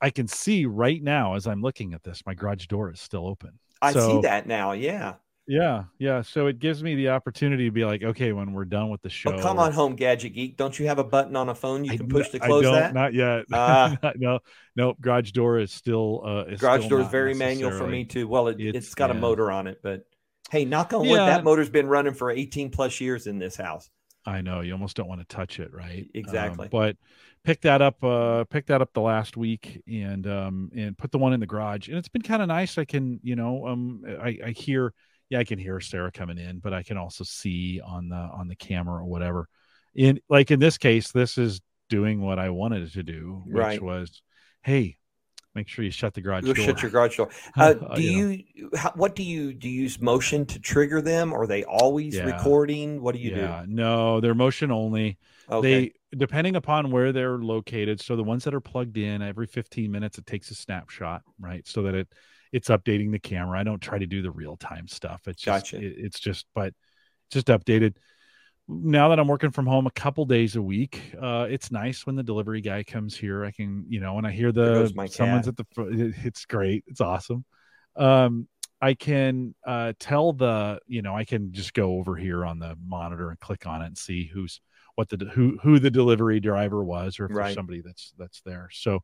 [0.00, 3.26] I can see right now as I'm looking at this, my garage door is still
[3.26, 3.58] open.
[3.82, 4.72] I so, see that now.
[4.72, 5.14] Yeah.
[5.46, 6.22] Yeah, yeah.
[6.22, 9.10] So it gives me the opportunity to be like, okay, when we're done with the
[9.10, 9.32] show.
[9.32, 10.56] Oh, come on home, Gadget Geek.
[10.56, 12.94] Don't you have a button on a phone you can push to close that?
[12.94, 13.46] Not yet.
[13.52, 14.38] Uh, no,
[14.76, 14.94] no.
[15.00, 16.22] Garage door is still.
[16.24, 18.28] Uh, is garage still door is very manual for me too.
[18.28, 19.16] Well, it, it's, it's got yeah.
[19.16, 20.04] a motor on it, but
[20.50, 21.26] hey, knock on wood, yeah.
[21.26, 23.88] that motor's been running for 18 plus years in this house.
[24.26, 26.06] I know you almost don't want to touch it, right?
[26.14, 26.64] Exactly.
[26.64, 26.96] Um, but
[27.44, 31.18] pick that up uh pick that up the last week and um and put the
[31.18, 34.02] one in the garage and it's been kind of nice i can you know um
[34.22, 34.92] i i hear
[35.30, 38.48] yeah i can hear sarah coming in but i can also see on the on
[38.48, 39.48] the camera or whatever
[39.94, 43.56] in like in this case this is doing what i wanted it to do which
[43.56, 43.82] right.
[43.82, 44.22] was
[44.62, 44.98] hey
[45.54, 46.64] make sure you shut the garage you door.
[46.64, 47.28] Shut your garage door.
[47.56, 49.68] Uh, do you, you how, what do you do?
[49.68, 51.32] You use motion to trigger them?
[51.32, 52.24] Or are they always yeah.
[52.24, 53.02] recording?
[53.02, 53.64] What do you yeah.
[53.66, 53.72] do?
[53.72, 55.18] No, they're motion only.
[55.50, 55.90] Okay.
[56.10, 58.00] They depending upon where they're located.
[58.00, 61.66] So the ones that are plugged in, every 15 minutes it takes a snapshot, right?
[61.66, 62.08] So that it
[62.52, 63.58] it's updating the camera.
[63.58, 65.22] I don't try to do the real time stuff.
[65.26, 65.84] It's just gotcha.
[65.84, 66.74] it, it's just but
[67.30, 67.96] just updated
[68.70, 72.16] now that I'm working from home a couple days a week, uh, it's nice when
[72.16, 73.44] the delivery guy comes here.
[73.44, 76.84] I can, you know, when I hear the someone's at the, it's great.
[76.86, 77.44] It's awesome.
[77.96, 78.48] Um,
[78.80, 82.76] I can uh, tell the, you know, I can just go over here on the
[82.86, 84.60] monitor and click on it and see who's
[84.94, 87.44] what the who who the delivery driver was, or if right.
[87.44, 88.68] there's somebody that's that's there.
[88.72, 89.00] So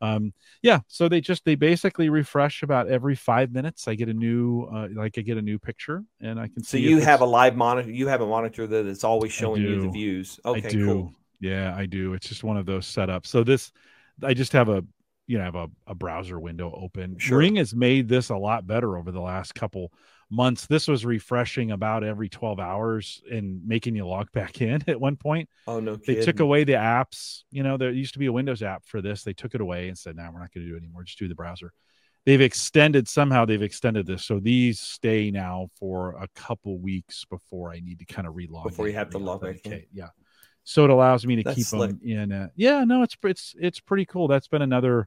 [0.00, 0.32] um
[0.62, 4.68] yeah so they just they basically refresh about every five minutes i get a new
[4.72, 7.56] uh, like i get a new picture and i can so you have a live
[7.56, 10.38] monitor you have a monitor that is always showing you the views.
[10.44, 10.86] Okay I do.
[10.86, 11.12] cool.
[11.40, 12.14] Yeah i do.
[12.14, 13.26] It's just one of those setups.
[13.26, 13.72] So this
[14.22, 14.84] i just have a
[15.26, 17.18] you know have a, a browser window open.
[17.18, 17.38] Sure.
[17.38, 19.92] ring has made this a lot better over the last couple
[20.30, 20.66] months.
[20.66, 25.16] This was refreshing about every 12 hours and making you log back in at one
[25.16, 25.48] point.
[25.66, 25.96] Oh, no.
[25.96, 26.16] Kidding.
[26.16, 27.42] They took away the apps.
[27.50, 29.22] You know, there used to be a Windows app for this.
[29.22, 31.04] They took it away and said, now we're not going to do it anymore.
[31.04, 31.72] Just do the browser.
[32.24, 34.24] They've extended somehow they've extended this.
[34.24, 38.64] So these stay now for a couple weeks before I need to kind of relog
[38.64, 39.84] before you have to log back in.
[39.92, 40.08] Yeah.
[40.64, 41.90] So it allows me to That's keep slick.
[41.90, 42.32] them in.
[42.32, 44.26] A, yeah, no, it's it's it's pretty cool.
[44.26, 45.06] That's been another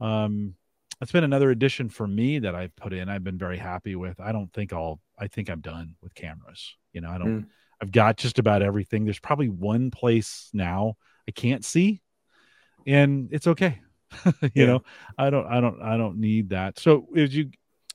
[0.00, 0.54] um
[1.00, 3.08] it's been another addition for me that I've put in.
[3.08, 4.18] I've been very happy with.
[4.20, 5.00] I don't think I'll.
[5.18, 6.74] I think I'm done with cameras.
[6.92, 7.42] You know, I don't.
[7.42, 7.46] Mm.
[7.82, 9.04] I've got just about everything.
[9.04, 10.94] There's probably one place now
[11.28, 12.00] I can't see,
[12.86, 13.80] and it's okay.
[14.24, 14.66] you yeah.
[14.66, 14.82] know,
[15.18, 15.46] I don't.
[15.46, 15.82] I don't.
[15.82, 16.78] I don't need that.
[16.78, 17.50] So as you,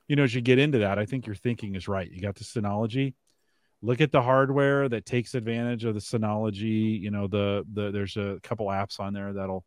[0.07, 2.09] you know, as you get into that, I think your thinking is right.
[2.09, 3.15] You got the Synology.
[3.81, 6.99] Look at the hardware that takes advantage of the Synology.
[6.99, 9.65] You know, the the there's a couple apps on there that'll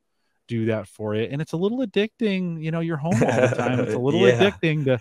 [0.48, 1.22] do that for you.
[1.30, 2.62] And it's a little addicting.
[2.62, 3.80] You know, you're home all the time.
[3.80, 4.38] It's a little yeah.
[4.38, 5.00] addicting to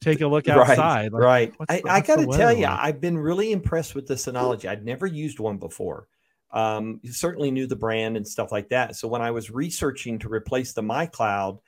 [0.00, 1.12] take a look outside.
[1.12, 1.52] Right.
[1.58, 1.82] Like, right.
[1.82, 2.66] The, I, I got to tell you?
[2.66, 4.68] I've been really impressed with the Synology.
[4.68, 6.08] I'd never used one before.
[6.52, 8.96] Um, certainly knew the brand and stuff like that.
[8.96, 11.58] So when I was researching to replace the MyCloud,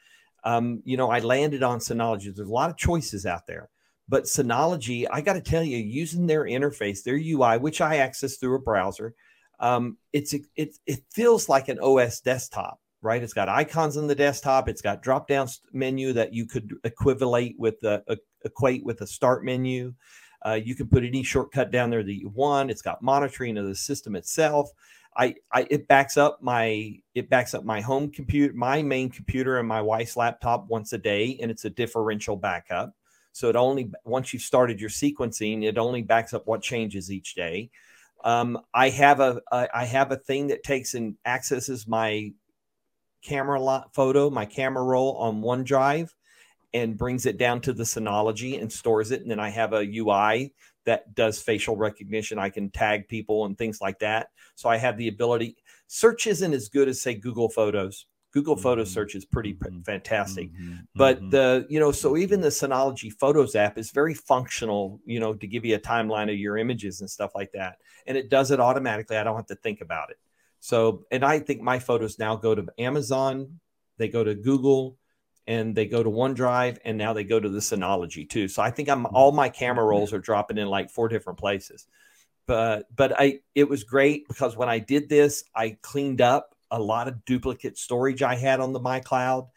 [0.44, 2.34] um, you know, I landed on Synology.
[2.34, 3.68] There's a lot of choices out there.
[4.09, 8.36] But Synology, I got to tell you, using their interface, their UI, which I access
[8.36, 9.14] through a browser,
[9.61, 13.22] um, it's it, it feels like an OS desktop right?
[13.22, 14.68] It's got icons on the desktop.
[14.68, 18.03] It's got drop down menu that you could equivalate with the
[18.44, 19.94] equate with a start menu.
[20.44, 22.70] Uh, you can put any shortcut down there that you want.
[22.70, 24.70] It's got monitoring of the system itself.
[25.16, 29.59] I, I it backs up my it backs up my home computer, my main computer,
[29.59, 32.94] and my wife's laptop once a day, and it's a differential backup.
[33.32, 37.34] So it only once you've started your sequencing, it only backs up what changes each
[37.34, 37.70] day.
[38.24, 42.32] Um, I have a I have a thing that takes and accesses my
[43.22, 46.10] camera lot photo, my camera roll on OneDrive
[46.74, 49.22] and brings it down to the Synology and stores it.
[49.22, 50.52] And then I have a UI
[50.84, 52.38] that does facial recognition.
[52.38, 54.28] I can tag people and things like that.
[54.54, 55.56] So I have the ability.
[55.86, 58.06] Search isn't as good as say Google Photos.
[58.32, 58.62] Google mm-hmm.
[58.62, 59.80] Photo Search is pretty mm-hmm.
[59.82, 60.76] fantastic, mm-hmm.
[60.94, 61.30] but mm-hmm.
[61.30, 65.00] the you know so even the Synology Photos app is very functional.
[65.06, 68.16] You know to give you a timeline of your images and stuff like that, and
[68.18, 69.16] it does it automatically.
[69.16, 70.18] I don't have to think about it.
[70.61, 73.61] So, and I think my photos now go to Amazon,
[73.96, 74.96] they go to Google,
[75.46, 78.48] and they go to OneDrive, and now they go to the Synology too.
[78.48, 81.86] So I think I'm all my camera rolls are dropping in like four different places.
[82.46, 86.80] but but I it was great because when I did this, I cleaned up a
[86.80, 89.48] lot of duplicate storage I had on the my cloud,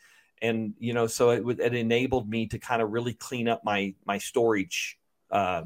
[0.42, 3.96] and you know, so it it enabled me to kind of really clean up my
[4.06, 4.98] my storage.
[5.32, 5.64] Uh,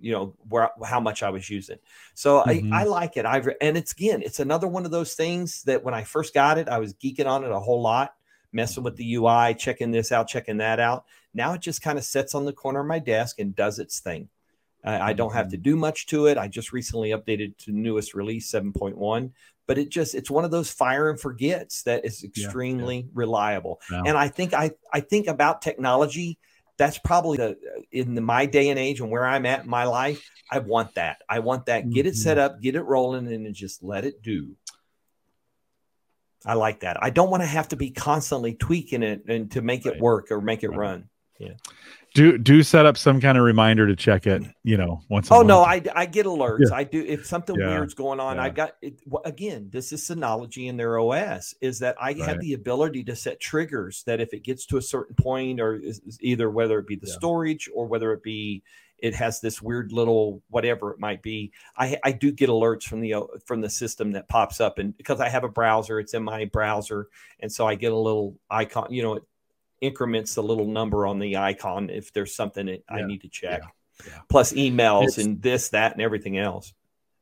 [0.00, 1.78] you know where how much I was using.
[2.14, 2.72] So mm-hmm.
[2.72, 3.26] I, I like it.
[3.26, 6.58] I've and it's again, it's another one of those things that when I first got
[6.58, 8.14] it, I was geeking on it a whole lot,
[8.52, 11.04] messing with the UI, checking this out, checking that out.
[11.34, 14.00] Now it just kind of sits on the corner of my desk and does its
[14.00, 14.28] thing.
[14.84, 15.62] I, I don't have to mm-hmm.
[15.62, 16.38] do much to it.
[16.38, 19.32] I just recently updated to newest release 7.1,
[19.66, 23.10] but it just it's one of those fire and forgets that is extremely yeah, yeah.
[23.14, 23.80] reliable.
[23.90, 26.38] And I think I I think about technology.
[26.78, 27.56] That's probably the
[27.90, 30.30] in the, my day and age and where I'm at in my life.
[30.50, 31.18] I want that.
[31.28, 31.90] I want that.
[31.90, 32.54] Get it set mm-hmm.
[32.54, 34.56] up, get it rolling, and just let it do.
[36.46, 37.02] I like that.
[37.02, 39.96] I don't want to have to be constantly tweaking it and to make right.
[39.96, 40.78] it work or make it right.
[40.78, 41.08] run.
[41.38, 41.54] Yeah
[42.14, 45.36] do do set up some kind of reminder to check it you know once oh
[45.36, 45.48] month.
[45.48, 46.76] no i i get alerts yeah.
[46.76, 47.68] i do if something yeah.
[47.68, 48.42] weird's going on yeah.
[48.42, 52.18] i got it again this is synology in their os is that i right.
[52.20, 55.76] have the ability to set triggers that if it gets to a certain point or
[55.76, 58.62] is, is either whether it be the storage or whether it be
[59.00, 63.00] it has this weird little whatever it might be i i do get alerts from
[63.00, 63.14] the
[63.44, 66.46] from the system that pops up and because i have a browser it's in my
[66.46, 67.06] browser
[67.40, 69.22] and so i get a little icon you know it
[69.80, 72.96] increments the little number on the icon if there's something that yeah.
[72.96, 73.60] I need to check.
[73.62, 73.68] Yeah.
[74.06, 74.20] Yeah.
[74.28, 76.72] Plus emails it's, and this, that, and everything else.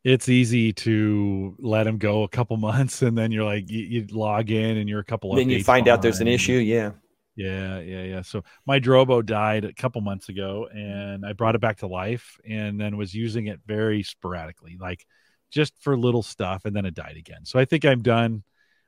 [0.05, 4.07] It's easy to let them go a couple months, and then you're like, you, you
[4.11, 5.35] log in, and you're a couple.
[5.35, 6.53] Then you find out there's an issue.
[6.53, 6.93] Yeah.
[7.35, 8.23] Yeah, yeah, yeah.
[8.23, 12.39] So my Drobo died a couple months ago, and I brought it back to life,
[12.49, 15.07] and then was using it very sporadically, like
[15.51, 17.45] just for little stuff, and then it died again.
[17.45, 18.43] So I think I'm done.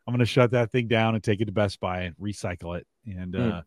[0.06, 2.78] I'm going to shut that thing down and take it to Best Buy and recycle
[2.78, 2.86] it,
[3.16, 3.52] and mm.
[3.52, 3.62] uh,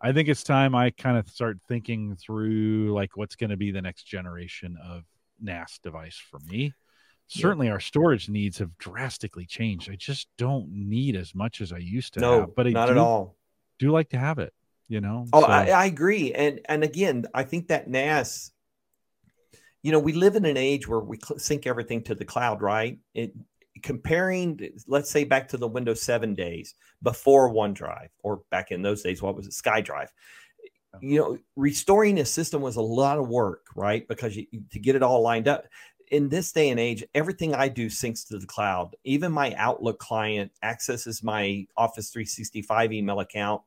[0.00, 3.70] I think it's time I kind of start thinking through like what's going to be
[3.70, 5.02] the next generation of
[5.40, 6.72] NAS device for me.
[7.28, 7.72] Certainly, yeah.
[7.72, 9.90] our storage needs have drastically changed.
[9.90, 12.20] I just don't need as much as I used to.
[12.20, 13.36] No, have, but I not do, at all.
[13.80, 14.52] Do like to have it,
[14.86, 15.26] you know.
[15.32, 15.46] Oh, so.
[15.46, 18.52] I, I agree, and and again, I think that NAS
[19.86, 22.98] you know, we live in an age where we sync everything to the cloud, right?
[23.14, 23.32] It
[23.82, 29.02] comparing, let's say back to the Windows 7 days before OneDrive, or back in those
[29.02, 30.08] days, what was it, SkyDrive?
[31.00, 34.06] You know, restoring a system was a lot of work, right?
[34.08, 35.66] Because you, to get it all lined up.
[36.10, 38.96] In this day and age, everything I do syncs to the cloud.
[39.04, 43.62] Even my Outlook client accesses my Office 365 email account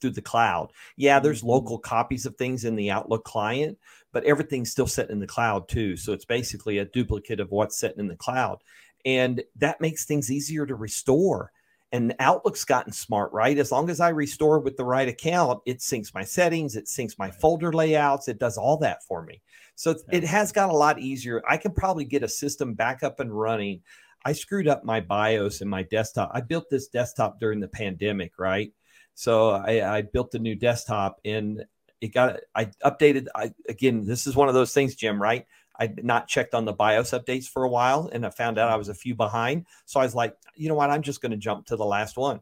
[0.00, 0.72] through the cloud.
[0.96, 1.48] Yeah, there's mm-hmm.
[1.48, 3.78] local copies of things in the Outlook client,
[4.12, 5.96] but everything's still set in the cloud too.
[5.96, 8.62] So it's basically a duplicate of what's set in the cloud
[9.06, 11.52] and that makes things easier to restore.
[11.92, 13.56] And Outlook's gotten smart, right?
[13.56, 17.16] As long as I restore with the right account, it syncs my settings, it syncs
[17.16, 19.40] my folder layouts, it does all that for me.
[19.76, 21.42] So it has got a lot easier.
[21.48, 23.82] I can probably get a system back up and running.
[24.24, 26.32] I screwed up my BIOS and my desktop.
[26.34, 28.72] I built this desktop during the pandemic, right?
[29.14, 31.64] So I, I built a new desktop and
[32.00, 33.26] it got I updated.
[33.34, 35.46] I again, this is one of those things, Jim, right?
[35.78, 38.76] I'd not checked on the BIOS updates for a while and I found out I
[38.76, 39.66] was a few behind.
[39.84, 40.90] So I was like, you know what?
[40.90, 42.40] I'm just going to jump to the last one.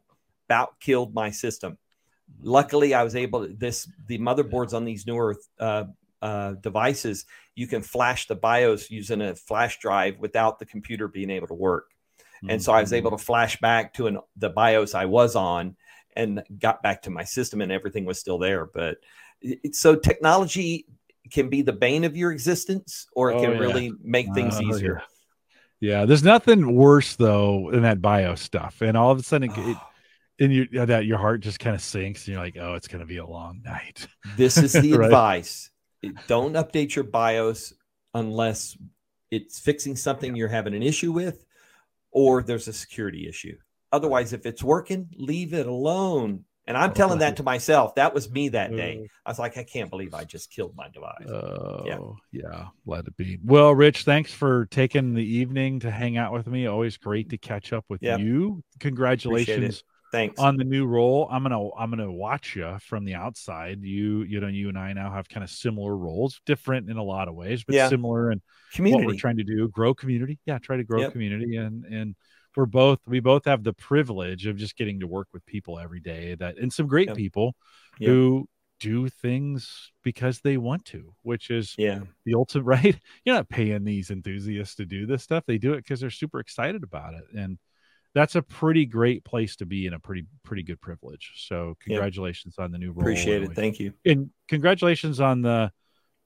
[0.48, 1.78] About killed my system.
[2.42, 5.84] Luckily, I was able to this the motherboards on these newer uh,
[6.20, 7.24] uh, devices.
[7.54, 11.54] You can flash the BIOS using a flash drive without the computer being able to
[11.54, 11.90] work.
[12.46, 15.76] And so I was able to flash back to an, the BIOS I was on
[16.16, 18.66] and got back to my system and everything was still there.
[18.66, 18.98] But
[19.40, 20.86] it, so technology
[21.30, 23.58] can be the bane of your existence or it oh, can yeah.
[23.58, 25.02] really make things uh, easier.
[25.80, 26.00] Yeah.
[26.00, 26.04] yeah.
[26.06, 29.76] there's nothing worse though than that BIOS stuff, and all of a sudden it, it
[30.40, 33.00] and you that your heart just kind of sinks, and you're like, oh, it's going
[33.00, 34.06] to be a long night.
[34.36, 35.06] This is the right?
[35.06, 35.70] advice:
[36.26, 37.72] don't update your BIOS
[38.14, 38.76] unless
[39.30, 41.44] it's fixing something you're having an issue with,
[42.10, 43.56] or there's a security issue.
[43.92, 46.44] Otherwise, if it's working, leave it alone.
[46.66, 47.94] And I'm telling that to myself.
[47.96, 49.00] That was me that day.
[49.02, 49.06] Mm.
[49.26, 51.28] I was like, I can't believe I just killed my device.
[51.28, 51.98] Oh, yeah.
[52.32, 52.66] yeah.
[52.86, 53.38] Let it be.
[53.44, 56.66] Well, Rich, thanks for taking the evening to hang out with me.
[56.66, 58.20] Always great to catch up with yep.
[58.20, 58.62] you.
[58.80, 59.84] Congratulations.
[60.10, 60.40] Thanks.
[60.40, 61.28] On the new role.
[61.28, 63.82] I'm gonna I'm gonna watch you from the outside.
[63.82, 67.02] You you know, you and I now have kind of similar roles, different in a
[67.02, 67.88] lot of ways, but yeah.
[67.88, 68.40] similar in
[68.72, 69.06] community.
[69.06, 69.68] what we're trying to do.
[69.70, 70.38] Grow community.
[70.46, 71.10] Yeah, try to grow yep.
[71.10, 72.14] community and and
[72.56, 76.00] we're both we both have the privilege of just getting to work with people every
[76.00, 77.16] day that and some great yep.
[77.16, 77.54] people
[77.98, 78.10] yep.
[78.10, 78.48] who
[78.80, 82.98] do things because they want to, which is yeah the ultimate right.
[83.24, 86.40] You're not paying these enthusiasts to do this stuff; they do it because they're super
[86.40, 87.58] excited about it, and
[88.14, 91.32] that's a pretty great place to be and a pretty pretty good privilege.
[91.36, 92.64] So congratulations yep.
[92.64, 93.00] on the new role.
[93.00, 93.54] Appreciate it.
[93.54, 93.92] Thank you.
[94.04, 95.72] And congratulations on the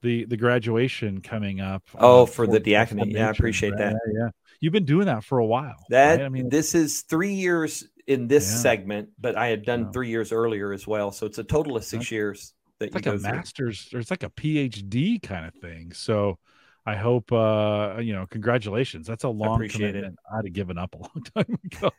[0.01, 1.83] the the graduation coming up.
[1.95, 3.07] Oh, uh, for, for the diaconate.
[3.07, 3.93] Yeah, I appreciate right?
[3.93, 3.99] that.
[4.13, 5.85] Yeah, you've been doing that for a while.
[5.89, 6.25] That right?
[6.25, 8.57] I mean, this is three years in this yeah.
[8.57, 11.11] segment, but I had done three years earlier as well.
[11.11, 12.53] So it's a total of six years.
[12.79, 15.91] That it's like a master's, or it's like a PhD kind of thing.
[15.93, 16.39] So
[16.85, 19.05] I hope uh you know congratulations.
[19.05, 20.05] That's a long commitment.
[20.05, 20.13] It.
[20.33, 21.91] I'd have given up a long time ago.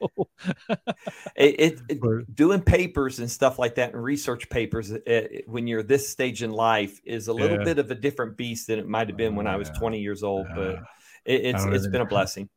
[1.37, 6.09] it, it, doing papers and stuff like that and research papers it, when you're this
[6.09, 7.65] stage in life is a little yeah.
[7.65, 10.23] bit of a different beast than it might have been when I was 20 years
[10.23, 10.47] old.
[10.55, 10.81] But
[11.25, 12.49] it's it's been a blessing.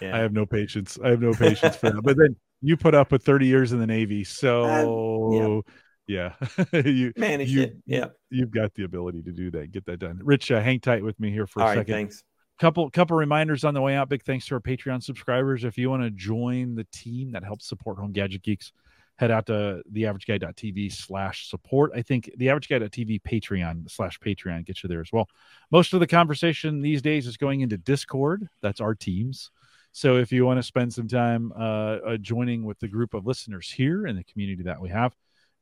[0.00, 0.14] Yeah.
[0.14, 0.98] I have no patience.
[1.02, 2.02] I have no patience for that.
[2.02, 4.64] But then you put up with 30 years in the Navy, so.
[4.64, 5.72] Uh,
[6.10, 6.34] yeah.
[6.72, 7.76] You manage you, it.
[7.86, 8.06] Yeah.
[8.30, 10.20] you've got the ability to do that get that done.
[10.22, 11.94] Rich uh, hang tight with me here for All a second.
[11.94, 12.22] thanks.
[12.58, 14.08] Couple couple reminders on the way out.
[14.08, 15.64] Big thanks to our patreon subscribers.
[15.64, 18.72] If you want to join the team that helps support home gadget geeks
[19.20, 21.92] head out to theaverageguy.tv slash support.
[21.94, 25.28] I think the average guy.tv patreon slash patreon gets you there as well.
[25.70, 28.48] Most of the conversation these days is going into discord.
[28.62, 29.50] That's our teams.
[29.92, 33.26] So if you want to spend some time uh, uh, joining with the group of
[33.26, 35.14] listeners here in the community that we have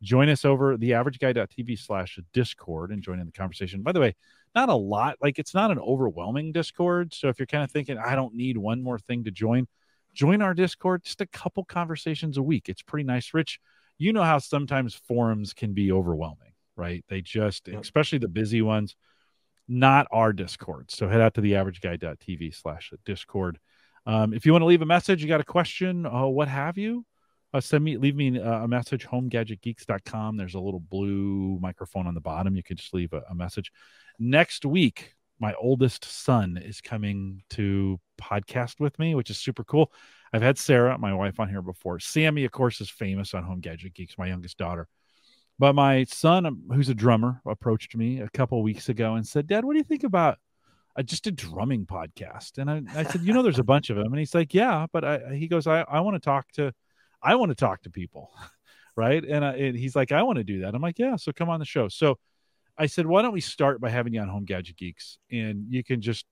[0.03, 3.83] join us over theaverageguy.tv slash discord and join in the conversation.
[3.83, 4.15] By the way
[4.55, 7.99] not a lot like it's not an overwhelming discord so if you're kind of thinking
[7.99, 9.69] i don't need one more thing to join
[10.19, 12.69] join our discord just a couple conversations a week.
[12.69, 13.61] It's pretty nice rich.
[13.99, 17.05] You know how sometimes forums can be overwhelming right?
[17.09, 18.97] They just especially the busy ones
[19.71, 20.91] not our discord.
[20.91, 23.59] So head out to theaverageguy.tv slash discord.
[24.07, 26.79] Um, if you want to leave a message you got a question uh, what have
[26.79, 27.05] you
[27.55, 32.15] uh, send me leave me uh, a message homegadgetgeeks.com there's a little blue microphone on
[32.15, 32.57] the bottom.
[32.57, 33.73] You can just leave a, a, message.
[34.19, 39.93] Next week my oldest son is coming to podcast with me which is super cool.
[40.33, 42.01] I've had sarah my wife on here before.
[42.01, 44.89] Sammy of course is famous on home gadget geeks my youngest daughter.
[45.59, 49.47] But my son um, who's a drummer approached me a couple weeks ago and said
[49.47, 50.39] dad what do you think about
[50.97, 52.59] uh, just a drumming podcast?
[52.59, 54.87] And I, I said you know there's a bunch of them and he's like yeah
[54.93, 56.75] but I, he goes i, I want to talk to
[57.23, 58.31] I want to talk to people,
[58.97, 59.25] right?
[59.25, 60.75] And, I, and he's like, I want to do that.
[60.75, 61.89] I'm like, yeah, so come on the show.
[61.89, 62.19] So
[62.79, 65.83] I said, why don't we start by having you on Home Gadget Geeks, and you
[65.83, 66.25] can just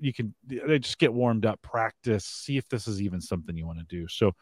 [0.00, 3.66] you can they just get warmed up, practice, see if this is even something you
[3.66, 4.08] want to do.
[4.08, 4.32] So,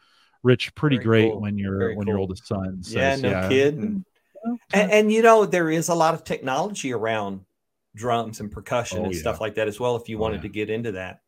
[0.41, 1.41] Rich, pretty Very great cool.
[1.41, 2.13] when your Very when cool.
[2.13, 3.49] your oldest son says, yeah, no yeah.
[3.49, 4.05] kid, and,
[4.73, 7.41] and, and you know there is a lot of technology around
[7.93, 9.19] drums and percussion oh, and yeah.
[9.19, 9.97] stuff like that as well.
[9.97, 10.43] If you oh, wanted oh, yeah.
[10.43, 11.21] to get into that,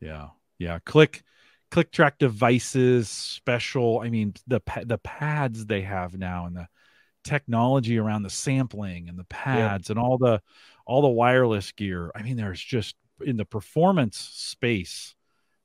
[0.00, 0.28] yeah,
[0.58, 1.22] yeah, click
[1.70, 4.00] click track devices, special.
[4.00, 6.68] I mean, the the pads they have now and the
[7.24, 9.92] technology around the sampling and the pads yeah.
[9.92, 10.40] and all the
[10.86, 12.10] all the wireless gear.
[12.14, 15.14] I mean, there's just in the performance space,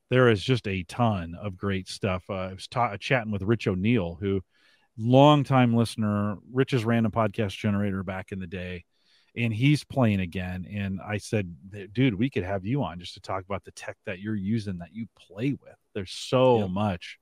[0.10, 2.24] there is just a ton of great stuff.
[2.30, 4.42] Uh, I was ta- chatting with Rich O'Neill, who
[4.98, 8.86] longtime listener, Rich's random podcast generator back in the day
[9.36, 10.68] and he's playing again.
[10.72, 11.56] And I said,
[11.94, 14.78] dude, we could have you on just to talk about the tech that you're using
[14.80, 15.76] that you play with.
[15.94, 16.70] There's so yep.
[16.70, 17.20] much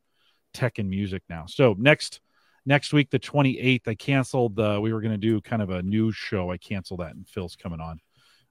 [0.54, 1.46] tech and music now.
[1.48, 2.20] So next
[2.66, 4.60] next week, the 28th, I canceled.
[4.60, 6.52] Uh, we were going to do kind of a news show.
[6.52, 8.00] I canceled that, and Phil's coming on.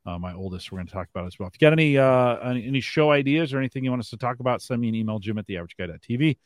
[0.07, 1.47] Uh, my oldest, we're going to talk about as well.
[1.49, 4.17] If you got any, uh, any, any show ideas or anything you want us to
[4.17, 6.39] talk about, send me an email, Jim at the Average Guy.tv.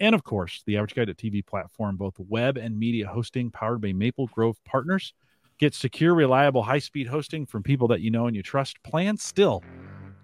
[0.00, 4.28] And of course, the Average Guy.tv platform, both web and media hosting, powered by Maple
[4.28, 5.12] Grove Partners.
[5.58, 8.82] Get secure, reliable, high speed hosting from people that you know and you trust.
[8.82, 9.62] Plans still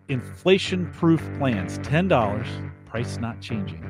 [0.09, 3.83] inflation proof plans $10, price not changing.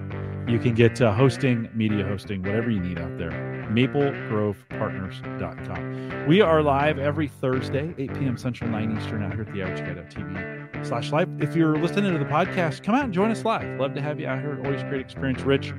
[0.48, 3.30] You can get uh, hosting, media hosting, whatever you need out there.
[3.70, 6.26] MapleGrovePartners.com.
[6.28, 8.36] We are live every Thursday, 8 p.m.
[8.36, 11.28] Central, 9 Eastern, out here at the Average guy TV slash live.
[11.40, 13.80] If you're listening to the podcast, come out and join us live.
[13.80, 14.60] Love to have you out here.
[14.64, 15.42] Always great experience.
[15.42, 15.72] Rich,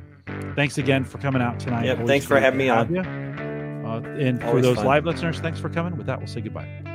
[0.55, 1.85] thanks again for coming out tonight.
[1.85, 3.42] Yep, thanks for having me on.
[4.05, 4.85] And for those fun.
[4.85, 5.97] live listeners, thanks for coming.
[5.97, 6.92] With that, we'll say goodbye.